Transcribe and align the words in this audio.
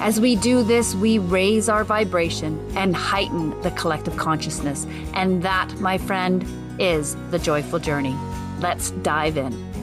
As 0.00 0.20
we 0.20 0.36
do 0.36 0.62
this, 0.62 0.94
we 0.94 1.18
raise 1.18 1.68
our 1.68 1.84
vibration 1.84 2.58
and 2.76 2.94
heighten 2.94 3.60
the 3.62 3.70
collective 3.72 4.16
consciousness. 4.16 4.86
And 5.14 5.42
that, 5.42 5.74
my 5.80 5.98
friend, 5.98 6.44
is 6.78 7.16
the 7.30 7.38
joyful 7.38 7.78
journey. 7.78 8.14
Let's 8.60 8.90
dive 8.90 9.36
in. 9.36 9.75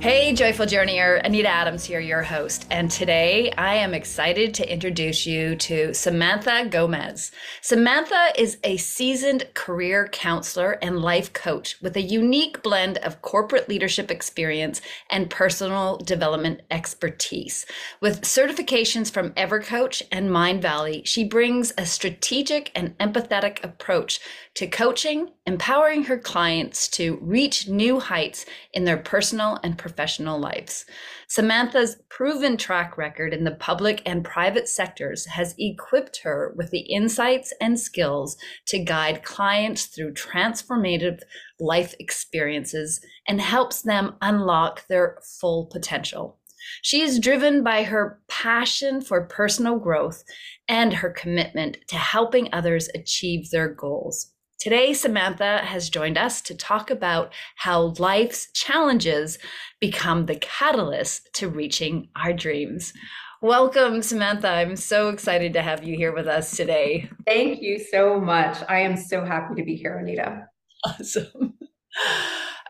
Hey, 0.00 0.32
Joyful 0.32 0.64
Journeyer, 0.64 1.20
Anita 1.26 1.50
Adams 1.50 1.84
here, 1.84 2.00
your 2.00 2.22
host. 2.22 2.66
And 2.70 2.90
today 2.90 3.52
I 3.58 3.74
am 3.74 3.92
excited 3.92 4.54
to 4.54 4.72
introduce 4.72 5.26
you 5.26 5.56
to 5.56 5.92
Samantha 5.92 6.68
Gomez. 6.70 7.32
Samantha 7.60 8.28
is 8.34 8.56
a 8.64 8.78
seasoned 8.78 9.50
career 9.52 10.08
counselor 10.10 10.78
and 10.80 11.02
life 11.02 11.34
coach 11.34 11.76
with 11.82 11.96
a 11.96 12.00
unique 12.00 12.62
blend 12.62 12.96
of 12.98 13.20
corporate 13.20 13.68
leadership 13.68 14.10
experience 14.10 14.80
and 15.10 15.28
personal 15.28 15.98
development 15.98 16.62
expertise. 16.70 17.66
With 18.00 18.22
certifications 18.22 19.12
from 19.12 19.32
Evercoach 19.32 20.00
and 20.10 20.30
Mindvalley, 20.30 21.02
she 21.04 21.24
brings 21.24 21.74
a 21.76 21.84
strategic 21.84 22.72
and 22.74 22.96
empathetic 22.96 23.62
approach 23.62 24.18
to 24.54 24.66
coaching, 24.66 25.30
empowering 25.46 26.04
her 26.04 26.18
clients 26.18 26.88
to 26.88 27.18
reach 27.20 27.68
new 27.68 28.00
heights 28.00 28.46
in 28.72 28.84
their 28.84 28.96
personal 28.96 29.58
and 29.62 29.76
professional 29.76 29.89
lives. 29.96 30.84
Samantha's 31.28 31.96
proven 32.08 32.56
track 32.56 32.98
record 32.98 33.32
in 33.32 33.44
the 33.44 33.50
public 33.50 34.02
and 34.04 34.24
private 34.24 34.68
sectors 34.68 35.26
has 35.26 35.54
equipped 35.58 36.20
her 36.22 36.52
with 36.56 36.70
the 36.70 36.80
insights 36.80 37.52
and 37.60 37.78
skills 37.78 38.36
to 38.66 38.78
guide 38.78 39.22
clients 39.22 39.86
through 39.86 40.14
transformative 40.14 41.20
life 41.58 41.94
experiences 41.98 43.00
and 43.28 43.40
helps 43.40 43.82
them 43.82 44.16
unlock 44.20 44.86
their 44.88 45.18
full 45.40 45.66
potential. 45.66 46.38
She 46.82 47.00
is 47.00 47.18
driven 47.18 47.62
by 47.62 47.84
her 47.84 48.20
passion 48.28 49.00
for 49.00 49.26
personal 49.26 49.78
growth 49.78 50.22
and 50.68 50.92
her 50.94 51.10
commitment 51.10 51.78
to 51.88 51.96
helping 51.96 52.48
others 52.52 52.88
achieve 52.94 53.50
their 53.50 53.68
goals. 53.68 54.32
Today, 54.60 54.92
Samantha 54.92 55.56
has 55.64 55.88
joined 55.88 56.18
us 56.18 56.42
to 56.42 56.54
talk 56.54 56.90
about 56.90 57.32
how 57.56 57.94
life's 57.98 58.52
challenges 58.52 59.38
become 59.80 60.26
the 60.26 60.36
catalyst 60.36 61.32
to 61.36 61.48
reaching 61.48 62.10
our 62.14 62.34
dreams. 62.34 62.92
Welcome, 63.40 64.02
Samantha. 64.02 64.48
I'm 64.48 64.76
so 64.76 65.08
excited 65.08 65.54
to 65.54 65.62
have 65.62 65.82
you 65.82 65.96
here 65.96 66.14
with 66.14 66.26
us 66.26 66.54
today. 66.54 67.08
Thank 67.26 67.62
you 67.62 67.78
so 67.78 68.20
much. 68.20 68.58
I 68.68 68.80
am 68.80 68.98
so 68.98 69.24
happy 69.24 69.54
to 69.54 69.64
be 69.64 69.76
here, 69.76 69.96
Anita. 69.96 70.46
Awesome. 70.84 71.54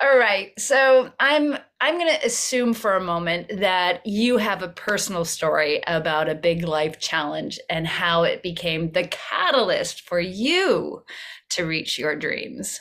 All 0.03 0.17
right. 0.17 0.59
So 0.59 1.13
I'm 1.21 1.59
I'm 1.81 1.99
going 1.99 2.15
to 2.15 2.27
assume 2.27 2.73
for 2.73 2.97
a 2.97 3.05
moment 3.05 3.61
that 3.61 4.07
you 4.07 4.39
have 4.39 4.63
a 4.63 4.69
personal 4.69 5.27
story 5.27 5.83
about 5.87 6.29
a 6.29 6.35
big 6.35 6.63
life 6.63 6.99
challenge 6.99 7.59
and 7.69 7.87
how 7.87 8.23
it 8.23 8.43
became 8.43 8.93
the 8.93 9.07
catalyst 9.09 10.03
for 10.03 10.19
you 10.19 11.05
to 11.51 11.65
reach 11.65 11.99
your 11.99 12.17
dreams. 12.17 12.81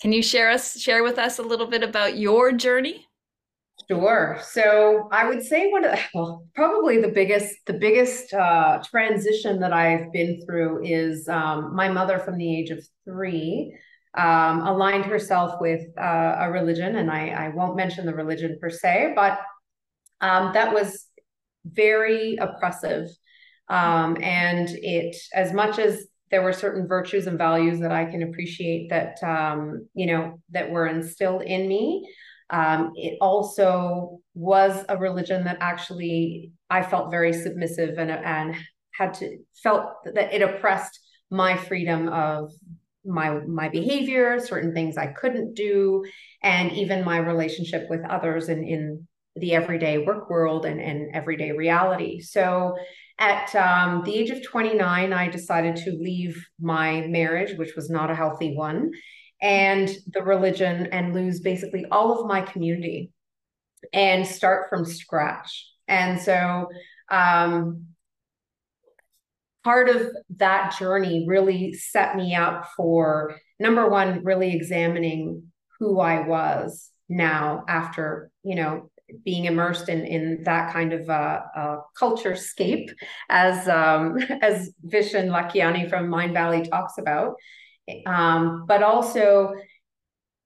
Can 0.00 0.12
you 0.12 0.22
share 0.22 0.50
us 0.50 0.78
share 0.80 1.04
with 1.04 1.18
us 1.18 1.38
a 1.38 1.42
little 1.42 1.66
bit 1.66 1.84
about 1.84 2.18
your 2.18 2.50
journey? 2.52 3.06
Sure. 3.88 4.40
So 4.42 5.08
I 5.12 5.28
would 5.28 5.42
say 5.42 5.70
one 5.70 5.84
of 5.84 5.92
the, 5.92 6.00
well, 6.14 6.46
probably 6.54 7.00
the 7.00 7.12
biggest 7.12 7.54
the 7.66 7.74
biggest 7.74 8.34
uh, 8.34 8.82
transition 8.84 9.60
that 9.60 9.72
I've 9.72 10.12
been 10.12 10.44
through 10.44 10.84
is 10.84 11.28
um, 11.28 11.76
my 11.76 11.88
mother 11.88 12.18
from 12.18 12.38
the 12.38 12.58
age 12.58 12.70
of 12.70 12.84
three 13.04 13.76
um, 14.16 14.66
aligned 14.66 15.04
herself 15.04 15.60
with 15.60 15.82
uh, 15.98 16.36
a 16.40 16.50
religion, 16.50 16.96
and 16.96 17.10
I, 17.10 17.28
I 17.28 17.48
won't 17.48 17.76
mention 17.76 18.06
the 18.06 18.14
religion 18.14 18.58
per 18.60 18.70
se, 18.70 19.12
but 19.14 19.40
um, 20.20 20.52
that 20.54 20.72
was 20.72 21.06
very 21.64 22.36
oppressive. 22.36 23.08
Um, 23.68 24.16
and 24.22 24.68
it, 24.70 25.16
as 25.34 25.52
much 25.52 25.78
as 25.78 26.06
there 26.30 26.42
were 26.42 26.52
certain 26.52 26.86
virtues 26.88 27.26
and 27.26 27.38
values 27.38 27.80
that 27.80 27.92
I 27.92 28.04
can 28.04 28.22
appreciate 28.22 28.90
that 28.90 29.22
um, 29.22 29.88
you 29.94 30.06
know 30.06 30.40
that 30.50 30.70
were 30.70 30.86
instilled 30.86 31.42
in 31.42 31.68
me. 31.68 32.08
Um, 32.50 32.92
it 32.94 33.18
also 33.20 34.20
was 34.34 34.84
a 34.88 34.96
religion 34.96 35.44
that 35.44 35.58
actually 35.60 36.52
I 36.70 36.82
felt 36.82 37.10
very 37.10 37.32
submissive 37.32 37.98
and 37.98 38.10
and 38.10 38.56
had 38.92 39.14
to 39.14 39.38
felt 39.62 39.90
that 40.04 40.32
it 40.32 40.42
oppressed 40.42 40.98
my 41.30 41.56
freedom 41.56 42.08
of 42.08 42.52
my 43.06 43.40
my 43.46 43.68
behavior, 43.68 44.38
certain 44.40 44.74
things 44.74 44.96
I 44.96 45.08
couldn't 45.08 45.54
do, 45.54 46.04
and 46.42 46.72
even 46.72 47.04
my 47.04 47.18
relationship 47.18 47.88
with 47.88 48.04
others 48.08 48.48
in 48.48 48.64
in 48.64 49.06
the 49.36 49.54
everyday 49.54 49.98
work 49.98 50.30
world 50.30 50.64
and, 50.64 50.80
and 50.80 51.14
everyday 51.14 51.52
reality. 51.52 52.20
So 52.20 52.74
at 53.18 53.54
um, 53.54 54.02
the 54.04 54.14
age 54.14 54.30
of 54.30 54.42
29, 54.42 55.12
I 55.12 55.28
decided 55.28 55.76
to 55.76 55.90
leave 55.90 56.42
my 56.60 57.02
marriage, 57.02 57.56
which 57.56 57.74
was 57.76 57.90
not 57.90 58.10
a 58.10 58.14
healthy 58.14 58.54
one, 58.54 58.92
and 59.40 59.90
the 60.08 60.22
religion, 60.22 60.86
and 60.86 61.14
lose 61.14 61.40
basically 61.40 61.84
all 61.90 62.18
of 62.18 62.26
my 62.26 62.40
community 62.40 63.10
and 63.92 64.26
start 64.26 64.68
from 64.68 64.84
scratch. 64.84 65.66
And 65.88 66.20
so, 66.20 66.68
um, 67.10 67.86
part 69.66 69.88
of 69.88 70.12
that 70.36 70.76
journey 70.78 71.24
really 71.26 71.72
set 71.72 72.14
me 72.14 72.36
up 72.36 72.68
for 72.76 73.34
number 73.58 73.88
one, 73.88 74.22
really 74.22 74.54
examining 74.54 75.42
who 75.80 75.98
I 75.98 76.20
was 76.20 76.88
now 77.08 77.64
after, 77.66 78.30
you 78.44 78.54
know, 78.54 78.92
being 79.24 79.46
immersed 79.46 79.88
in 79.88 80.04
in 80.04 80.44
that 80.44 80.72
kind 80.72 80.92
of 80.92 81.10
uh, 81.10 81.40
uh, 81.56 81.76
culture 81.98 82.36
scape, 82.36 82.90
as 83.28 83.66
um, 83.66 84.18
as 84.40 84.70
Vishen 84.86 85.30
Lakhiani 85.36 85.90
from 85.90 86.10
Mindvalley 86.10 86.70
talks 86.70 86.96
about, 86.98 87.34
um, 88.06 88.66
but 88.68 88.84
also 88.84 89.52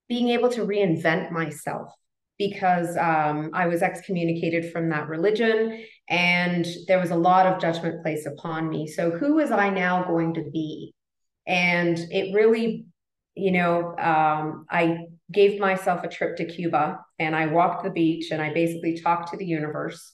being 0.08 0.28
able 0.28 0.48
to 0.48 0.62
reinvent 0.62 1.30
myself 1.30 1.92
because 2.38 2.96
um, 2.96 3.50
I 3.52 3.66
was 3.66 3.82
excommunicated 3.82 4.72
from 4.72 4.88
that 4.88 5.08
religion 5.08 5.84
and 6.10 6.66
there 6.88 6.98
was 6.98 7.12
a 7.12 7.16
lot 7.16 7.46
of 7.46 7.60
judgment 7.60 8.02
placed 8.02 8.26
upon 8.26 8.68
me. 8.68 8.88
So, 8.88 9.12
who 9.12 9.36
was 9.36 9.52
I 9.52 9.70
now 9.70 10.02
going 10.04 10.34
to 10.34 10.42
be? 10.42 10.92
And 11.46 11.96
it 12.10 12.34
really, 12.34 12.86
you 13.36 13.52
know, 13.52 13.96
um, 13.96 14.66
I 14.68 15.06
gave 15.32 15.60
myself 15.60 16.02
a 16.02 16.08
trip 16.08 16.36
to 16.36 16.44
Cuba 16.44 16.98
and 17.20 17.36
I 17.36 17.46
walked 17.46 17.84
the 17.84 17.90
beach 17.90 18.32
and 18.32 18.42
I 18.42 18.52
basically 18.52 19.00
talked 19.00 19.30
to 19.30 19.36
the 19.36 19.46
universe 19.46 20.12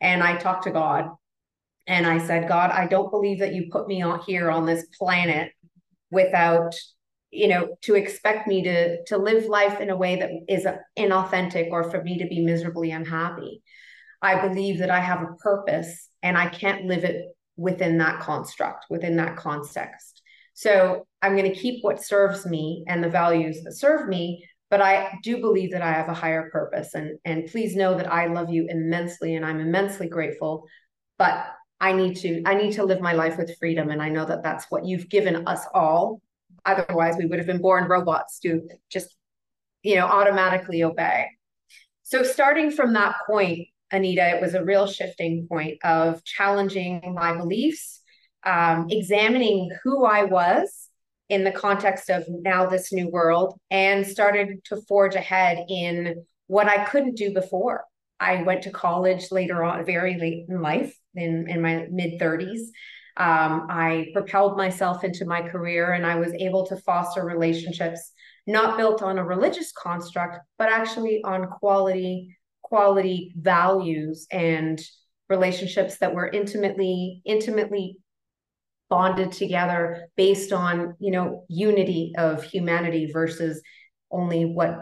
and 0.00 0.22
I 0.22 0.36
talked 0.36 0.64
to 0.64 0.70
God. 0.70 1.10
And 1.86 2.06
I 2.06 2.18
said, 2.18 2.48
God, 2.48 2.70
I 2.70 2.86
don't 2.86 3.10
believe 3.10 3.40
that 3.40 3.54
you 3.54 3.68
put 3.70 3.86
me 3.86 4.02
on 4.02 4.20
here 4.26 4.50
on 4.50 4.66
this 4.66 4.86
planet 4.98 5.52
without, 6.10 6.74
you 7.30 7.48
know, 7.48 7.76
to 7.82 7.94
expect 7.94 8.46
me 8.46 8.62
to 8.64 9.04
to 9.04 9.18
live 9.18 9.44
life 9.44 9.80
in 9.80 9.90
a 9.90 9.96
way 9.96 10.16
that 10.16 10.30
is 10.48 10.66
inauthentic 10.98 11.70
or 11.70 11.90
for 11.90 12.02
me 12.02 12.18
to 12.18 12.26
be 12.26 12.42
miserably 12.42 12.90
unhappy. 12.90 13.62
I 14.20 14.46
believe 14.46 14.78
that 14.78 14.90
I 14.90 15.00
have 15.00 15.22
a 15.22 15.34
purpose 15.34 16.08
and 16.22 16.36
I 16.36 16.48
can't 16.48 16.86
live 16.86 17.04
it 17.04 17.26
within 17.56 17.98
that 17.98 18.20
construct, 18.20 18.86
within 18.90 19.16
that 19.16 19.36
context. 19.36 20.22
So 20.54 21.06
I'm 21.22 21.36
going 21.36 21.52
to 21.52 21.58
keep 21.58 21.84
what 21.84 22.02
serves 22.02 22.44
me 22.44 22.84
and 22.88 23.02
the 23.02 23.08
values 23.08 23.62
that 23.62 23.72
serve 23.72 24.08
me, 24.08 24.44
but 24.70 24.80
I 24.80 25.18
do 25.22 25.38
believe 25.38 25.72
that 25.72 25.82
I 25.82 25.92
have 25.92 26.08
a 26.08 26.14
higher 26.14 26.50
purpose. 26.50 26.94
And, 26.94 27.18
and 27.24 27.46
please 27.46 27.76
know 27.76 27.96
that 27.96 28.12
I 28.12 28.26
love 28.26 28.50
you 28.50 28.66
immensely 28.68 29.36
and 29.36 29.46
I'm 29.46 29.60
immensely 29.60 30.08
grateful. 30.08 30.66
But 31.16 31.46
I 31.80 31.92
need 31.92 32.16
to 32.18 32.42
I 32.44 32.54
need 32.54 32.72
to 32.72 32.84
live 32.84 33.00
my 33.00 33.12
life 33.12 33.38
with 33.38 33.56
freedom. 33.58 33.90
And 33.90 34.02
I 34.02 34.08
know 34.08 34.24
that 34.24 34.42
that's 34.42 34.66
what 34.68 34.84
you've 34.84 35.08
given 35.08 35.46
us 35.46 35.64
all. 35.72 36.20
Otherwise, 36.66 37.16
we 37.16 37.26
would 37.26 37.38
have 37.38 37.46
been 37.46 37.62
born 37.62 37.88
robots 37.88 38.40
to 38.40 38.68
just, 38.90 39.16
you 39.82 39.94
know, 39.94 40.06
automatically 40.06 40.82
obey. 40.82 41.28
So 42.02 42.22
starting 42.22 42.70
from 42.70 42.94
that 42.94 43.16
point, 43.26 43.68
Anita, 43.90 44.36
it 44.36 44.40
was 44.40 44.54
a 44.54 44.64
real 44.64 44.86
shifting 44.86 45.46
point 45.48 45.78
of 45.84 46.22
challenging 46.24 47.14
my 47.14 47.36
beliefs 47.36 48.02
um, 48.44 48.86
examining 48.90 49.70
who 49.82 50.04
I 50.04 50.24
was 50.24 50.88
in 51.28 51.44
the 51.44 51.52
context 51.52 52.08
of 52.08 52.24
now 52.28 52.66
this 52.66 52.92
new 52.92 53.08
world 53.08 53.58
and 53.70 54.06
started 54.06 54.64
to 54.66 54.80
forge 54.88 55.14
ahead 55.14 55.64
in 55.68 56.24
what 56.46 56.68
I 56.68 56.84
couldn't 56.84 57.16
do 57.16 57.34
before. 57.34 57.84
I 58.20 58.42
went 58.42 58.62
to 58.62 58.70
college 58.70 59.30
later 59.30 59.62
on, 59.62 59.84
very 59.84 60.18
late 60.18 60.46
in 60.48 60.62
life, 60.62 60.96
in, 61.14 61.48
in 61.48 61.60
my 61.60 61.86
mid 61.90 62.18
30s. 62.18 62.60
Um, 63.16 63.66
I 63.68 64.08
propelled 64.14 64.56
myself 64.56 65.04
into 65.04 65.26
my 65.26 65.42
career 65.42 65.92
and 65.92 66.06
I 66.06 66.16
was 66.16 66.32
able 66.34 66.66
to 66.66 66.76
foster 66.76 67.24
relationships 67.24 68.12
not 68.46 68.78
built 68.78 69.02
on 69.02 69.18
a 69.18 69.24
religious 69.24 69.72
construct, 69.72 70.38
but 70.56 70.70
actually 70.70 71.20
on 71.22 71.48
quality, 71.48 72.37
quality 72.68 73.32
values 73.36 74.26
and 74.30 74.80
relationships 75.28 75.98
that 75.98 76.14
were 76.14 76.28
intimately, 76.28 77.22
intimately 77.24 77.98
bonded 78.88 79.32
together 79.32 80.08
based 80.16 80.52
on, 80.52 80.94
you 80.98 81.10
know, 81.10 81.44
unity 81.48 82.14
of 82.16 82.42
humanity 82.42 83.10
versus 83.12 83.62
only 84.10 84.44
what 84.44 84.78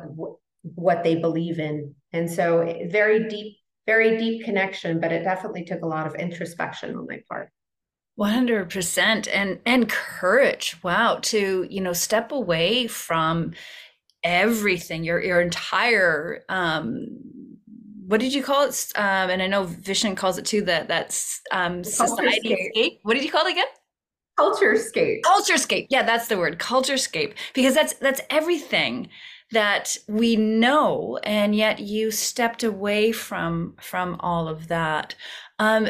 what 0.75 1.05
they 1.05 1.17
believe 1.17 1.59
in. 1.59 1.95
And 2.13 2.31
so 2.31 2.65
very 2.89 3.29
deep, 3.29 3.57
very 3.87 4.17
deep 4.19 4.45
connection, 4.45 5.01
but 5.01 5.13
it 5.13 5.23
definitely 5.23 5.65
took 5.65 5.83
a 5.83 5.87
lot 5.87 6.07
of 6.07 6.15
introspection 6.15 6.97
on 6.97 7.07
my 7.07 7.21
part. 7.29 7.51
100% 8.19 9.29
and 9.31 9.61
and 9.67 9.89
courage 9.91 10.77
wow 10.83 11.19
to 11.21 11.67
you 11.69 11.83
know 11.83 11.93
step 11.93 12.33
away 12.33 12.87
from 12.87 13.53
everything 14.25 15.05
your 15.05 15.23
your 15.23 15.41
entire 15.41 16.43
um 16.49 17.09
what 18.07 18.21
did 18.21 18.33
you 18.33 18.43
call 18.43 18.65
it? 18.69 18.93
Um 18.95 19.31
and 19.31 19.43
i 19.43 19.47
know 19.47 19.65
Vishen 19.67 20.17
calls 20.17 20.39
it 20.39 20.45
too 20.45 20.63
that 20.63 20.89
that's 20.89 21.41
um 21.53 21.83
society 21.85 22.71
scape. 22.73 23.01
What 23.03 23.15
did 23.15 23.25
you 23.25 23.31
call 23.31 23.47
it 23.47 23.53
again? 23.53 23.67
Culture 24.37 24.77
scape. 24.77 25.23
Culture 25.25 25.57
scape. 25.59 25.87
Yeah 25.91 26.03
that's 26.03 26.29
the 26.29 26.39
word 26.39 26.59
culture 26.59 26.99
scape. 26.99 27.35
Because 27.55 27.75
that's 27.75 27.95
that's 27.95 28.21
everything 28.31 29.09
that 29.53 29.97
we 30.09 30.37
know 30.37 31.19
and 31.23 31.55
yet 31.55 31.79
you 31.79 32.11
stepped 32.11 32.63
away 32.65 33.13
from 33.13 33.75
from 33.81 34.17
all 34.21 34.49
of 34.49 34.69
that. 34.69 35.15
Um 35.59 35.89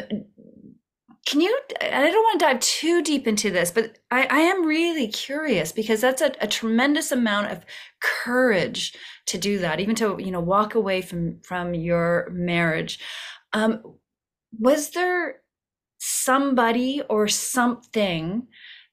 can 1.27 1.41
you 1.41 1.59
i 1.81 2.09
don't 2.09 2.23
want 2.23 2.39
to 2.39 2.45
dive 2.45 2.59
too 2.61 3.03
deep 3.03 3.27
into 3.27 3.51
this 3.51 3.69
but 3.69 3.99
i, 4.11 4.25
I 4.29 4.39
am 4.39 4.65
really 4.65 5.07
curious 5.07 5.71
because 5.71 6.01
that's 6.01 6.21
a, 6.21 6.31
a, 6.41 6.47
tremendous 6.47 7.11
amount 7.11 7.51
of 7.51 7.65
courage 8.01 8.95
to 9.27 9.37
do 9.37 9.59
that 9.59 9.79
even 9.79 9.95
to 9.95 10.17
you 10.19 10.31
know 10.31 10.39
walk 10.39 10.73
away 10.75 11.01
from 11.01 11.39
from 11.41 11.73
your 11.73 12.29
marriage. 12.31 12.99
Um 13.53 13.81
was 14.59 14.91
there 14.91 15.41
somebody 15.99 17.01
or 17.09 17.27
something 17.27 18.47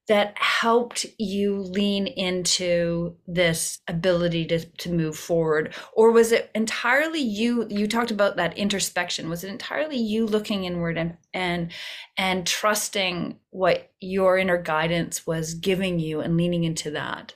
that 0.06 0.36
helped 0.36 1.06
you 1.18 1.56
lean 1.56 2.06
into 2.06 3.16
this 3.26 3.80
ability 3.88 4.44
to, 4.46 4.64
to 4.64 4.92
move 4.92 5.16
forward? 5.16 5.74
Or 5.94 6.10
was 6.10 6.32
it 6.32 6.50
entirely 6.54 7.20
you 7.20 7.66
you 7.70 7.86
talked 7.86 8.10
about 8.10 8.36
that 8.36 8.56
introspection. 8.58 9.30
Was 9.30 9.44
it 9.44 9.50
entirely 9.50 9.96
you 9.96 10.26
looking 10.26 10.64
inward 10.64 10.98
and 10.98 11.16
and 11.32 11.72
and 12.16 12.46
trusting 12.46 13.38
what 13.50 13.92
your 14.00 14.36
inner 14.36 14.60
guidance 14.60 15.26
was 15.26 15.54
giving 15.54 15.98
you 15.98 16.20
and 16.20 16.36
leaning 16.36 16.64
into 16.64 16.90
that 16.90 17.34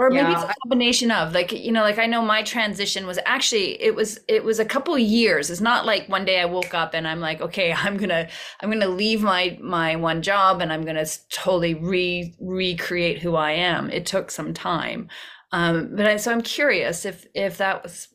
or 0.00 0.08
maybe 0.08 0.30
yeah. 0.30 0.42
it's 0.42 0.50
a 0.50 0.54
combination 0.62 1.10
of 1.10 1.34
like 1.34 1.52
you 1.52 1.70
know 1.70 1.82
like 1.82 1.98
i 1.98 2.06
know 2.06 2.22
my 2.22 2.42
transition 2.42 3.06
was 3.06 3.18
actually 3.26 3.80
it 3.82 3.94
was 3.94 4.18
it 4.28 4.42
was 4.42 4.58
a 4.58 4.64
couple 4.64 4.98
years 4.98 5.50
it's 5.50 5.60
not 5.60 5.84
like 5.84 6.08
one 6.08 6.24
day 6.24 6.40
i 6.40 6.44
woke 6.46 6.72
up 6.72 6.94
and 6.94 7.06
i'm 7.06 7.20
like 7.20 7.40
okay 7.42 7.72
i'm 7.72 7.98
gonna 7.98 8.26
i'm 8.60 8.70
gonna 8.70 8.88
leave 8.88 9.22
my 9.22 9.56
my 9.60 9.94
one 9.94 10.22
job 10.22 10.62
and 10.62 10.72
i'm 10.72 10.84
gonna 10.84 11.04
totally 11.28 11.74
re 11.74 12.34
recreate 12.40 13.18
who 13.18 13.36
i 13.36 13.52
am 13.52 13.90
it 13.90 14.06
took 14.06 14.30
some 14.30 14.54
time 14.54 15.06
um 15.52 15.94
but 15.94 16.06
I, 16.06 16.16
so 16.16 16.32
i'm 16.32 16.42
curious 16.42 17.04
if 17.04 17.26
if 17.34 17.58
that 17.58 17.82
was 17.82 18.08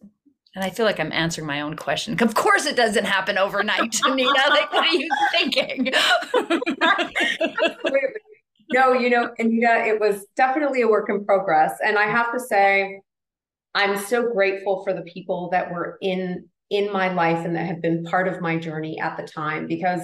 and 0.55 0.63
I 0.63 0.69
feel 0.69 0.85
like 0.85 1.01
I'm 1.01 1.11
answering 1.11 1.45
my 1.45 1.59
own 1.59 1.75
question. 1.75 2.15
Of 2.23 2.33
course, 2.33 2.65
it 2.65 2.77
doesn't 2.77 3.03
happen 3.03 3.37
overnight, 3.37 3.93
Anita. 4.05 4.31
like, 4.49 4.71
what 4.71 4.85
are 4.85 4.93
you 4.93 5.09
thinking? 5.33 5.91
no, 8.75 8.91
you 8.91 9.09
know, 9.09 9.31
Anita, 9.39 9.85
it 9.87 10.01
was 10.01 10.25
definitely 10.35 10.81
a 10.81 10.87
work 10.87 11.09
in 11.09 11.23
progress. 11.23 11.79
And 11.81 11.97
I 11.97 12.07
have 12.07 12.33
to 12.33 12.39
say, 12.41 12.99
I'm 13.73 13.97
so 13.97 14.33
grateful 14.33 14.83
for 14.83 14.93
the 14.93 15.01
people 15.03 15.49
that 15.51 15.71
were 15.71 15.97
in 16.01 16.49
in 16.69 16.91
my 16.91 17.13
life 17.13 17.45
and 17.45 17.55
that 17.55 17.67
have 17.67 17.81
been 17.81 18.03
part 18.03 18.27
of 18.27 18.41
my 18.41 18.57
journey 18.57 18.99
at 18.99 19.15
the 19.17 19.23
time 19.23 19.67
because 19.67 20.01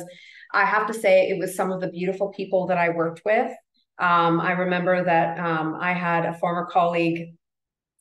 I 0.54 0.64
have 0.64 0.86
to 0.88 0.94
say 0.94 1.28
it 1.28 1.40
was 1.40 1.56
some 1.56 1.72
of 1.72 1.82
the 1.82 1.90
beautiful 1.90 2.30
people 2.30 2.68
that 2.68 2.78
I 2.78 2.90
worked 2.90 3.24
with. 3.26 3.52
Um, 4.00 4.40
I 4.40 4.52
remember 4.52 5.04
that 5.04 5.40
um, 5.40 5.76
I 5.80 5.94
had 5.94 6.26
a 6.26 6.38
former 6.38 6.68
colleague, 6.72 7.34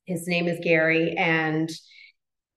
his 0.05 0.29
name 0.29 0.47
is 0.47 0.61
Gary, 0.63 1.17
and 1.17 1.71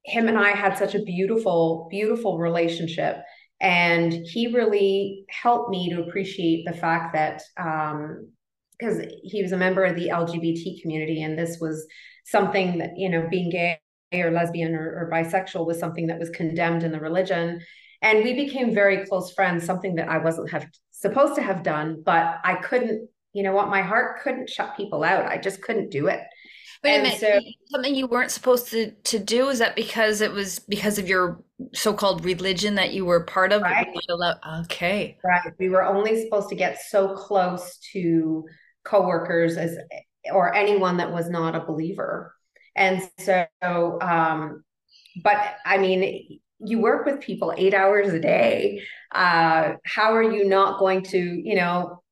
him 0.05 0.27
and 0.27 0.37
I 0.37 0.49
had 0.49 0.77
such 0.77 0.93
a 0.93 1.03
beautiful, 1.03 1.87
beautiful 1.89 2.37
relationship. 2.37 3.23
And 3.63 4.11
he 4.11 4.53
really 4.53 5.25
helped 5.29 5.69
me 5.69 5.89
to 5.89 6.03
appreciate 6.03 6.65
the 6.65 6.73
fact 6.73 7.13
that, 7.13 7.41
because 7.55 8.97
um, 8.99 9.09
he 9.23 9.41
was 9.41 9.53
a 9.53 9.57
member 9.57 9.85
of 9.85 9.95
the 9.95 10.09
LGBT 10.09 10.81
community, 10.81 11.23
and 11.23 11.39
this 11.39 11.59
was 11.61 11.87
something 12.25 12.77
that, 12.79 12.91
you 12.97 13.07
know, 13.09 13.25
being 13.31 13.49
gay 13.49 13.79
or 14.13 14.31
lesbian 14.31 14.75
or, 14.75 14.83
or 14.83 15.09
bisexual 15.11 15.65
was 15.65 15.79
something 15.79 16.07
that 16.07 16.19
was 16.19 16.29
condemned 16.29 16.83
in 16.83 16.91
the 16.91 16.99
religion. 16.99 17.61
And 18.01 18.25
we 18.25 18.33
became 18.33 18.75
very 18.75 19.05
close 19.05 19.31
friends, 19.31 19.65
something 19.65 19.95
that 19.95 20.09
I 20.09 20.17
wasn't 20.17 20.51
have 20.51 20.67
supposed 20.91 21.35
to 21.35 21.41
have 21.41 21.63
done, 21.63 22.03
but 22.05 22.39
I 22.43 22.55
couldn't, 22.55 23.09
you 23.31 23.43
know 23.43 23.53
what, 23.53 23.69
my 23.69 23.81
heart 23.81 24.21
couldn't 24.21 24.49
shut 24.49 24.75
people 24.75 25.05
out. 25.05 25.25
I 25.25 25.37
just 25.37 25.61
couldn't 25.61 25.89
do 25.89 26.07
it. 26.07 26.19
Wait 26.83 26.99
a 26.99 27.03
minute. 27.03 27.19
So, 27.19 27.39
something 27.67 27.95
you 27.95 28.07
weren't 28.07 28.31
supposed 28.31 28.69
to 28.71 28.91
to 28.91 29.19
do 29.19 29.49
is 29.49 29.59
that 29.59 29.75
because 29.75 30.21
it 30.21 30.31
was 30.31 30.59
because 30.59 30.97
of 30.97 31.07
your 31.07 31.41
so-called 31.73 32.25
religion 32.25 32.75
that 32.75 32.93
you 32.93 33.05
were 33.05 33.23
part 33.23 33.53
of? 33.53 33.61
Right. 33.61 33.87
Okay. 34.61 35.17
Right. 35.23 35.53
We 35.59 35.69
were 35.69 35.83
only 35.83 36.23
supposed 36.23 36.49
to 36.49 36.55
get 36.55 36.81
so 36.81 37.15
close 37.15 37.77
to 37.93 38.45
coworkers 38.83 39.57
as 39.57 39.77
or 40.31 40.53
anyone 40.53 40.97
that 40.97 41.11
was 41.11 41.29
not 41.29 41.55
a 41.55 41.61
believer. 41.61 42.33
And 42.75 43.01
so 43.19 43.47
um 44.01 44.63
but 45.23 45.37
I 45.65 45.77
mean 45.77 46.39
you 46.59 46.79
work 46.79 47.05
with 47.05 47.21
people 47.21 47.53
8 47.55 47.73
hours 47.73 48.13
a 48.13 48.19
day. 48.19 48.81
Uh 49.13 49.73
how 49.85 50.13
are 50.13 50.23
you 50.23 50.45
not 50.45 50.79
going 50.79 51.03
to, 51.03 51.17
you 51.17 51.55
know, 51.55 52.02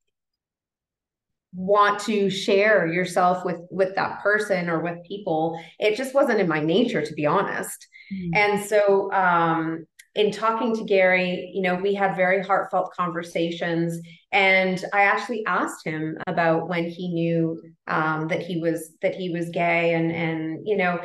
want 1.54 2.00
to 2.00 2.30
share 2.30 2.88
yourself 2.88 3.44
with 3.44 3.60
with 3.72 3.94
that 3.96 4.22
person 4.22 4.70
or 4.70 4.80
with 4.80 4.98
people 5.06 5.62
it 5.80 5.98
just 5.98 6.14
wasn't 6.14 6.40
in 6.40 6.48
my 6.48 6.62
nature 6.62 7.06
to 7.06 7.14
be 7.14 7.26
honest 7.26 7.88
mm-hmm. 8.14 8.34
and 8.34 8.64
so 8.64 9.12
um 9.12 9.86
in 10.14 10.32
talking 10.32 10.76
to 10.76 10.84
Gary, 10.84 11.52
you 11.54 11.62
know, 11.62 11.76
we 11.76 11.94
had 11.94 12.16
very 12.16 12.44
heartfelt 12.44 12.92
conversations. 12.94 14.00
And 14.32 14.84
I 14.94 15.04
actually 15.04 15.46
asked 15.46 15.86
him 15.86 16.18
about 16.28 16.68
when 16.68 16.90
he 16.90 17.14
knew 17.14 17.62
um, 17.88 18.28
that 18.28 18.42
he 18.42 18.58
was 18.58 18.94
that 19.02 19.16
he 19.16 19.30
was 19.30 19.50
gay, 19.50 19.94
and 19.94 20.12
and 20.12 20.68
you 20.68 20.76
know, 20.76 21.00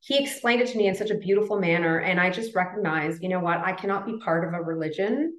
he 0.00 0.18
explained 0.18 0.62
it 0.62 0.68
to 0.68 0.78
me 0.78 0.88
in 0.88 0.94
such 0.94 1.10
a 1.10 1.18
beautiful 1.18 1.60
manner. 1.60 1.98
And 1.98 2.18
I 2.18 2.30
just 2.30 2.54
recognized, 2.54 3.22
you 3.22 3.28
know 3.28 3.40
what, 3.40 3.58
I 3.58 3.72
cannot 3.72 4.06
be 4.06 4.18
part 4.18 4.46
of 4.46 4.54
a 4.54 4.62
religion 4.62 5.38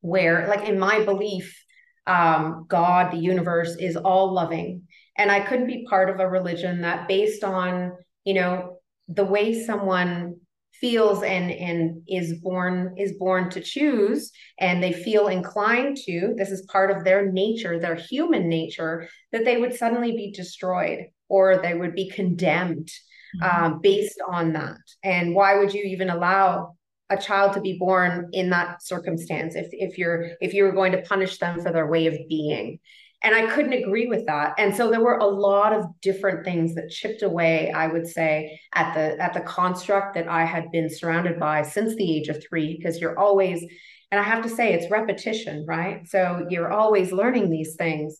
where, 0.00 0.48
like, 0.48 0.68
in 0.68 0.78
my 0.78 1.04
belief, 1.04 1.63
um, 2.06 2.66
God, 2.68 3.12
the 3.12 3.18
universe 3.18 3.76
is 3.76 3.96
all 3.96 4.32
loving. 4.32 4.82
And 5.16 5.30
I 5.30 5.40
couldn't 5.40 5.66
be 5.66 5.86
part 5.88 6.10
of 6.10 6.20
a 6.20 6.28
religion 6.28 6.82
that 6.82 7.08
based 7.08 7.44
on, 7.44 7.92
you 8.24 8.34
know, 8.34 8.78
the 9.08 9.24
way 9.24 9.64
someone 9.64 10.36
feels 10.80 11.22
and 11.22 11.52
and 11.52 12.02
is 12.08 12.34
born 12.40 12.94
is 12.98 13.12
born 13.12 13.48
to 13.48 13.60
choose 13.60 14.32
and 14.58 14.82
they 14.82 14.92
feel 14.92 15.28
inclined 15.28 15.96
to 15.96 16.34
this 16.36 16.50
is 16.50 16.66
part 16.66 16.90
of 16.90 17.04
their 17.04 17.30
nature 17.30 17.78
their 17.78 17.94
human 17.94 18.48
nature 18.48 19.08
that 19.30 19.44
they 19.44 19.56
would 19.56 19.72
suddenly 19.72 20.12
be 20.12 20.32
destroyed 20.32 21.04
or 21.28 21.58
they 21.58 21.74
would 21.74 21.94
be 21.94 22.10
condemned 22.10 22.88
mm-hmm. 23.40 23.64
um, 23.64 23.80
based 23.82 24.20
on 24.28 24.52
that 24.52 24.76
and 25.04 25.32
why 25.32 25.56
would 25.56 25.72
you 25.72 25.84
even 25.84 26.10
allow 26.10 26.74
a 27.14 27.20
child 27.20 27.54
to 27.54 27.60
be 27.60 27.78
born 27.78 28.28
in 28.32 28.50
that 28.50 28.82
circumstance 28.82 29.54
if 29.54 29.68
if 29.72 29.98
you're 29.98 30.30
if 30.40 30.52
you 30.52 30.64
were 30.64 30.72
going 30.72 30.92
to 30.92 31.02
punish 31.02 31.38
them 31.38 31.60
for 31.60 31.72
their 31.72 31.86
way 31.86 32.06
of 32.06 32.16
being. 32.28 32.78
And 33.22 33.34
i 33.34 33.46
couldn't 33.46 33.72
agree 33.72 34.06
with 34.06 34.26
that. 34.26 34.54
And 34.58 34.76
so 34.76 34.90
there 34.90 35.00
were 35.00 35.16
a 35.18 35.26
lot 35.26 35.72
of 35.72 35.86
different 36.02 36.44
things 36.44 36.74
that 36.74 36.90
chipped 36.90 37.22
away 37.22 37.72
i 37.72 37.86
would 37.86 38.06
say 38.06 38.60
at 38.74 38.94
the 38.94 39.22
at 39.22 39.32
the 39.32 39.40
construct 39.40 40.14
that 40.14 40.28
i 40.28 40.44
had 40.44 40.70
been 40.72 40.90
surrounded 40.90 41.40
by 41.40 41.62
since 41.62 41.94
the 41.96 42.16
age 42.16 42.28
of 42.28 42.42
3 42.46 42.76
because 42.76 43.00
you're 43.00 43.18
always 43.18 43.60
and 44.10 44.20
i 44.20 44.22
have 44.22 44.42
to 44.42 44.48
say 44.48 44.72
it's 44.72 44.90
repetition 44.90 45.64
right? 45.66 46.06
So 46.08 46.46
you're 46.50 46.72
always 46.72 47.12
learning 47.12 47.50
these 47.50 47.76
things. 47.76 48.18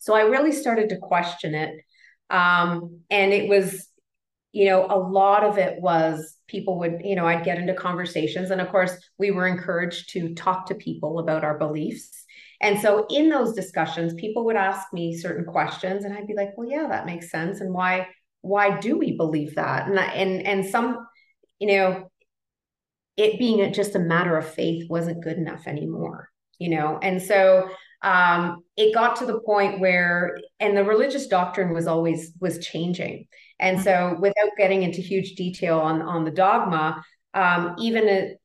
So 0.00 0.14
i 0.14 0.22
really 0.22 0.52
started 0.52 0.90
to 0.90 0.98
question 0.98 1.54
it. 1.54 1.72
Um, 2.30 3.00
and 3.10 3.32
it 3.32 3.48
was 3.48 3.86
you 4.52 4.66
know 4.66 4.86
a 4.90 4.98
lot 4.98 5.44
of 5.44 5.58
it 5.58 5.80
was 5.80 6.37
people 6.48 6.78
would, 6.78 7.02
you 7.04 7.14
know, 7.14 7.26
I'd 7.26 7.44
get 7.44 7.58
into 7.58 7.74
conversations. 7.74 8.50
And 8.50 8.60
of 8.60 8.70
course, 8.70 8.92
we 9.18 9.30
were 9.30 9.46
encouraged 9.46 10.10
to 10.10 10.34
talk 10.34 10.66
to 10.66 10.74
people 10.74 11.18
about 11.18 11.44
our 11.44 11.58
beliefs. 11.58 12.24
And 12.60 12.80
so 12.80 13.06
in 13.08 13.28
those 13.28 13.54
discussions, 13.54 14.14
people 14.14 14.44
would 14.46 14.56
ask 14.56 14.92
me 14.92 15.16
certain 15.16 15.44
questions 15.44 16.04
and 16.04 16.12
I'd 16.12 16.26
be 16.26 16.34
like, 16.34 16.50
well, 16.56 16.68
yeah, 16.68 16.88
that 16.88 17.06
makes 17.06 17.30
sense. 17.30 17.60
And 17.60 17.72
why, 17.72 18.08
why 18.40 18.78
do 18.80 18.98
we 18.98 19.16
believe 19.16 19.54
that? 19.54 19.86
And, 19.86 19.98
and, 19.98 20.46
and 20.46 20.66
some, 20.66 21.06
you 21.58 21.68
know, 21.68 22.10
it 23.16 23.38
being 23.38 23.72
just 23.72 23.94
a 23.94 24.00
matter 24.00 24.36
of 24.36 24.48
faith 24.48 24.88
wasn't 24.88 25.22
good 25.22 25.36
enough 25.36 25.66
anymore, 25.66 26.30
you 26.58 26.70
know? 26.70 26.98
And 27.02 27.20
so 27.20 27.68
um, 28.02 28.62
it 28.76 28.94
got 28.94 29.16
to 29.16 29.26
the 29.26 29.40
point 29.40 29.80
where, 29.80 30.38
and 30.60 30.76
the 30.76 30.84
religious 30.84 31.26
doctrine 31.26 31.74
was 31.74 31.86
always 31.86 32.32
was 32.40 32.58
changing. 32.58 33.26
And 33.60 33.80
so 33.80 34.16
without 34.20 34.50
getting 34.56 34.82
into 34.82 35.00
huge 35.00 35.34
detail 35.34 35.80
on, 35.80 36.02
on 36.02 36.24
the 36.24 36.30
dogma, 36.30 37.02
um, 37.34 37.74
even 37.78 38.36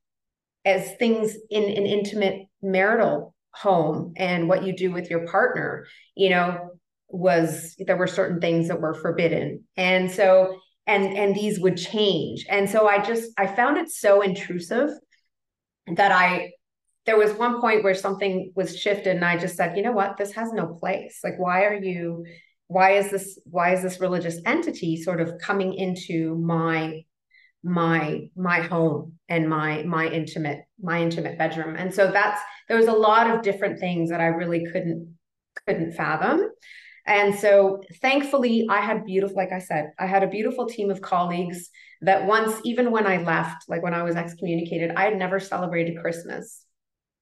as 0.65 0.95
things 0.95 1.35
in 1.49 1.63
an 1.63 1.85
intimate 1.85 2.47
marital 2.61 3.35
home 3.53 4.13
and 4.17 4.47
what 4.47 4.63
you 4.63 4.75
do 4.75 4.91
with 4.91 5.09
your 5.09 5.27
partner, 5.27 5.85
you 6.15 6.29
know, 6.29 6.71
was 7.09 7.75
there 7.79 7.97
were 7.97 8.07
certain 8.07 8.41
things 8.41 8.67
that 8.67 8.81
were 8.81 8.95
forbidden. 8.95 9.63
And 9.77 10.09
so 10.11 10.57
and 10.87 11.15
and 11.15 11.35
these 11.35 11.59
would 11.59 11.77
change. 11.77 12.45
And 12.49 12.69
so 12.69 12.87
i 12.87 13.01
just 13.03 13.31
i 13.37 13.45
found 13.47 13.77
it 13.77 13.89
so 13.89 14.21
intrusive 14.21 14.89
that 15.95 16.11
i 16.11 16.51
there 17.05 17.17
was 17.17 17.33
one 17.33 17.59
point 17.59 17.83
where 17.83 17.93
something 17.93 18.51
was 18.55 18.77
shifted 18.77 19.15
and 19.15 19.25
i 19.25 19.37
just 19.37 19.55
said 19.55 19.77
you 19.77 19.83
know 19.83 19.91
what? 19.91 20.17
This 20.17 20.33
has 20.33 20.51
no 20.51 20.67
place. 20.67 21.19
Like 21.23 21.37
why 21.37 21.65
are 21.65 21.75
you 21.75 22.25
why 22.73 22.91
is 22.91 23.11
this 23.11 23.39
why 23.45 23.73
is 23.73 23.83
this 23.83 24.01
religious 24.01 24.39
entity 24.45 24.97
sort 25.01 25.21
of 25.21 25.37
coming 25.37 25.73
into 25.73 26.35
my 26.37 27.03
my 27.63 28.27
my 28.35 28.59
home 28.61 29.13
and 29.29 29.47
my 29.47 29.83
my 29.83 30.07
intimate 30.07 30.61
my 30.81 30.99
intimate 30.99 31.37
bedroom 31.37 31.75
and 31.75 31.93
so 31.93 32.11
that's 32.11 32.41
there 32.67 32.77
was 32.77 32.87
a 32.87 32.91
lot 33.07 33.29
of 33.29 33.43
different 33.43 33.79
things 33.79 34.09
that 34.09 34.19
i 34.19 34.25
really 34.25 34.65
couldn't 34.71 35.15
couldn't 35.65 35.93
fathom 35.93 36.49
and 37.05 37.35
so 37.35 37.81
thankfully, 38.01 38.65
I 38.69 38.79
had 38.79 39.03
beautiful, 39.03 39.35
like 39.35 39.51
I 39.51 39.59
said, 39.59 39.91
I 39.99 40.07
had 40.07 40.23
a 40.23 40.27
beautiful 40.27 40.67
team 40.67 40.89
of 40.89 41.01
colleagues 41.01 41.69
that 41.99 42.25
once, 42.25 42.61
even 42.63 42.91
when 42.91 43.05
I 43.05 43.17
left, 43.17 43.65
like 43.67 43.83
when 43.83 43.93
I 43.93 44.03
was 44.03 44.15
excommunicated, 44.15 44.91
I 44.95 45.03
had 45.03 45.17
never 45.17 45.37
celebrated 45.37 45.99
Christmas. 45.99 46.63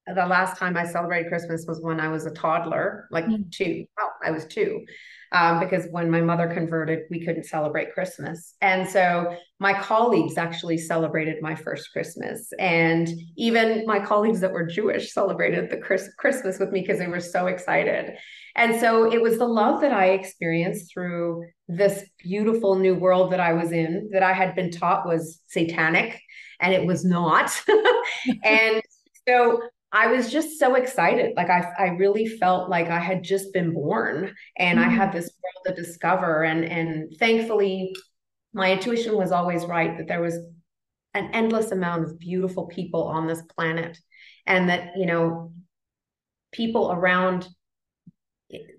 The 0.05 0.27
last 0.27 0.59
time 0.59 0.77
I 0.77 0.85
celebrated 0.85 1.29
Christmas 1.29 1.65
was 1.67 1.81
when 1.81 1.99
I 1.99 2.09
was 2.09 2.27
a 2.27 2.31
toddler, 2.31 3.07
like 3.09 3.25
mm-hmm. 3.25 3.49
two. 3.49 3.85
Oh, 3.99 4.09
I 4.23 4.29
was 4.29 4.45
two 4.45 4.85
um, 5.33 5.59
because 5.59 5.87
when 5.91 6.09
my 6.09 6.21
mother 6.21 6.47
converted, 6.47 7.03
we 7.09 7.23
couldn't 7.25 7.45
celebrate 7.45 7.93
Christmas. 7.93 8.55
And 8.61 8.87
so 8.87 9.35
my 9.59 9.73
colleagues 9.73 10.37
actually 10.37 10.77
celebrated 10.77 11.41
my 11.41 11.55
first 11.55 11.91
Christmas. 11.93 12.51
And 12.59 13.07
even 13.37 13.85
my 13.85 13.99
colleagues 13.99 14.41
that 14.41 14.51
were 14.51 14.65
Jewish 14.65 15.13
celebrated 15.13 15.69
the 15.69 15.77
Chris- 15.77 16.13
Christmas 16.17 16.59
with 16.59 16.71
me 16.71 16.81
because 16.81 16.99
they 16.99 17.07
were 17.07 17.21
so 17.21 17.47
excited. 17.47 18.17
And 18.55 18.77
so 18.79 19.09
it 19.09 19.21
was 19.21 19.37
the 19.37 19.47
love 19.47 19.79
that 19.81 19.93
I 19.93 20.07
experienced 20.07 20.91
through 20.91 21.45
this 21.69 22.03
beautiful 22.19 22.75
new 22.75 22.95
world 22.95 23.31
that 23.31 23.39
I 23.39 23.53
was 23.53 23.71
in 23.71 24.09
that 24.11 24.23
I 24.23 24.33
had 24.33 24.55
been 24.55 24.71
taught 24.71 25.07
was 25.07 25.39
satanic, 25.47 26.19
and 26.59 26.73
it 26.73 26.85
was 26.85 27.05
not. 27.05 27.49
and 28.43 28.81
so 29.25 29.61
I 29.93 30.07
was 30.07 30.31
just 30.31 30.57
so 30.57 30.75
excited. 30.75 31.33
Like 31.35 31.49
I, 31.49 31.67
I 31.77 31.87
really 31.89 32.25
felt 32.25 32.69
like 32.69 32.87
I 32.87 32.99
had 32.99 33.23
just 33.23 33.51
been 33.53 33.73
born 33.73 34.33
and 34.57 34.79
mm-hmm. 34.79 34.89
I 34.89 34.93
had 34.93 35.11
this 35.11 35.29
world 35.43 35.75
to 35.75 35.83
discover. 35.83 36.43
And 36.43 36.63
and 36.63 37.15
thankfully, 37.17 37.93
my 38.53 38.71
intuition 38.71 39.17
was 39.17 39.31
always 39.31 39.65
right 39.65 39.97
that 39.97 40.07
there 40.07 40.21
was 40.21 40.35
an 41.13 41.29
endless 41.33 41.71
amount 41.71 42.05
of 42.05 42.19
beautiful 42.19 42.67
people 42.67 43.03
on 43.03 43.27
this 43.27 43.41
planet. 43.41 43.97
And 44.47 44.69
that, 44.69 44.97
you 44.97 45.05
know, 45.05 45.53
people 46.51 46.91
around 46.91 47.47